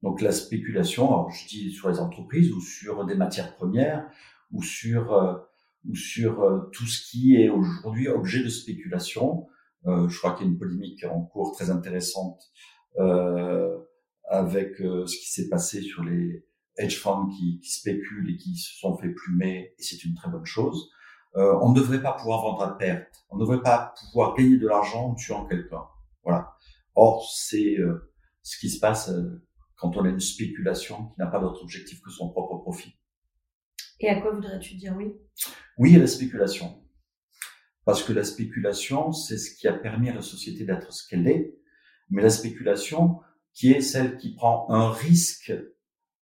Donc 0.02 0.20
la 0.20 0.32
spéculation, 0.32 1.08
alors 1.08 1.30
je 1.30 1.48
dis 1.48 1.70
sur 1.70 1.88
les 1.88 1.98
entreprises 1.98 2.52
ou 2.52 2.60
sur 2.60 3.06
des 3.06 3.14
matières 3.14 3.56
premières 3.56 4.06
ou 4.52 4.62
sur 4.62 5.12
ou 5.86 5.94
sur 5.94 6.42
euh, 6.42 6.60
tout 6.72 6.86
ce 6.86 7.10
qui 7.10 7.36
est 7.36 7.48
aujourd'hui 7.48 8.08
objet 8.08 8.42
de 8.42 8.48
spéculation. 8.48 9.46
Euh, 9.86 10.08
je 10.08 10.18
crois 10.18 10.32
qu'il 10.32 10.46
y 10.46 10.48
a 10.48 10.52
une 10.52 10.58
polémique 10.58 11.04
en 11.04 11.22
cours 11.22 11.52
très 11.52 11.70
intéressante 11.70 12.40
euh, 12.98 13.76
avec 14.28 14.80
euh, 14.80 15.06
ce 15.06 15.16
qui 15.16 15.30
s'est 15.30 15.48
passé 15.48 15.82
sur 15.82 16.02
les 16.02 16.46
hedge 16.76 16.98
funds 16.98 17.28
qui, 17.28 17.60
qui, 17.60 17.70
spéculent 17.70 18.30
et 18.30 18.36
qui 18.36 18.56
se 18.56 18.78
sont 18.78 18.96
fait 18.96 19.10
plumer, 19.10 19.74
et 19.78 19.82
c'est 19.82 20.02
une 20.04 20.14
très 20.14 20.30
bonne 20.30 20.46
chose. 20.46 20.90
Euh, 21.36 21.56
on 21.60 21.70
ne 21.70 21.76
devrait 21.76 22.02
pas 22.02 22.12
pouvoir 22.12 22.42
vendre 22.42 22.62
à 22.62 22.78
perte. 22.78 23.26
On 23.28 23.36
ne 23.36 23.40
devrait 23.40 23.60
pas 23.60 23.94
pouvoir 24.00 24.34
gagner 24.34 24.56
de 24.56 24.66
l'argent 24.66 25.10
en 25.10 25.14
tuant 25.14 25.46
quelqu'un. 25.46 25.82
Voilà. 26.24 26.53
Or, 26.94 27.28
c'est 27.34 27.76
ce 28.42 28.58
qui 28.58 28.70
se 28.70 28.78
passe 28.78 29.10
quand 29.76 29.96
on 29.96 30.04
a 30.04 30.08
une 30.08 30.20
spéculation 30.20 31.08
qui 31.08 31.20
n'a 31.20 31.26
pas 31.26 31.40
d'autre 31.40 31.62
objectif 31.62 32.00
que 32.00 32.10
son 32.10 32.30
propre 32.30 32.58
profit. 32.58 32.94
Et 34.00 34.08
à 34.08 34.20
quoi 34.20 34.32
voudrais-tu 34.32 34.74
dire 34.76 34.94
oui? 34.96 35.12
Oui 35.78 35.96
à 35.96 35.98
la 35.98 36.06
spéculation. 36.06 36.82
Parce 37.84 38.02
que 38.02 38.12
la 38.12 38.24
spéculation, 38.24 39.12
c'est 39.12 39.38
ce 39.38 39.54
qui 39.54 39.68
a 39.68 39.72
permis 39.72 40.08
à 40.08 40.14
la 40.14 40.22
société 40.22 40.64
d'être 40.64 40.92
ce 40.92 41.06
qu'elle 41.06 41.26
est, 41.28 41.54
mais 42.10 42.22
la 42.22 42.30
spéculation 42.30 43.20
qui 43.52 43.72
est 43.72 43.80
celle 43.80 44.16
qui 44.16 44.34
prend 44.34 44.66
un 44.70 44.90
risque 44.90 45.52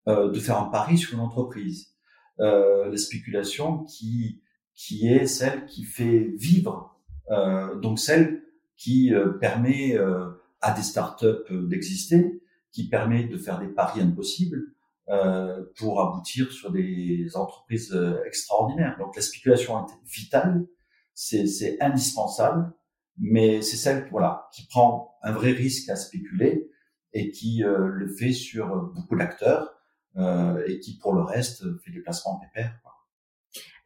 euh, 0.08 0.30
de 0.30 0.38
faire 0.38 0.58
un 0.58 0.68
pari 0.68 0.98
sur 0.98 1.14
une 1.14 1.20
entreprise. 1.20 1.94
Euh, 2.40 2.90
la 2.90 2.96
spéculation 2.96 3.84
qui, 3.84 4.42
qui 4.74 5.08
est 5.08 5.26
celle 5.26 5.64
qui 5.66 5.84
fait 5.84 6.30
vivre, 6.36 7.00
euh, 7.30 7.74
donc 7.76 7.98
celle 7.98 8.44
qui 8.76 9.14
euh, 9.14 9.30
permet 9.38 9.96
euh, 9.96 10.30
à 10.60 10.72
des 10.72 10.82
startups 10.82 11.44
d'exister, 11.50 12.42
qui 12.72 12.88
permet 12.88 13.24
de 13.24 13.38
faire 13.38 13.58
des 13.58 13.68
paris 13.68 14.00
impossibles, 14.00 14.76
euh, 15.08 15.62
pour 15.76 16.00
aboutir 16.00 16.50
sur 16.50 16.72
des 16.72 17.36
entreprises 17.36 17.92
euh, 17.92 18.24
extraordinaires. 18.26 18.96
Donc 18.98 19.14
la 19.14 19.22
spéculation 19.22 19.86
est 19.86 19.92
vitale, 20.04 20.66
c'est 21.14 21.80
indispensable, 21.80 22.72
mais 23.16 23.62
c'est 23.62 23.76
celle 23.76 24.08
voilà 24.10 24.48
qui 24.52 24.66
prend 24.66 25.16
un 25.22 25.30
vrai 25.30 25.52
risque 25.52 25.88
à 25.90 25.96
spéculer 25.96 26.68
et 27.12 27.30
qui 27.30 27.62
euh, 27.62 27.86
le 27.86 28.08
fait 28.08 28.32
sur 28.32 28.66
beaucoup 28.94 29.14
d'acteurs 29.14 29.80
euh, 30.16 30.64
et 30.66 30.80
qui 30.80 30.98
pour 30.98 31.14
le 31.14 31.22
reste 31.22 31.62
fait 31.84 31.92
des 31.92 32.00
placements 32.00 32.40
pépères. 32.40 32.76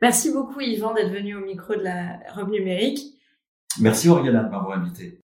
Merci 0.00 0.33
beaucoup 0.33 0.61
Yvan 0.61 0.94
d'être 0.94 1.12
venu 1.12 1.35
au 1.35 1.44
micro 1.44 1.74
de 1.74 1.83
la 1.83 2.18
robe 2.33 2.48
numérique. 2.50 3.00
Merci 3.78 4.09
Oriana 4.09 4.42
de 4.42 4.48
m'avoir 4.48 4.78
invité. 4.78 5.19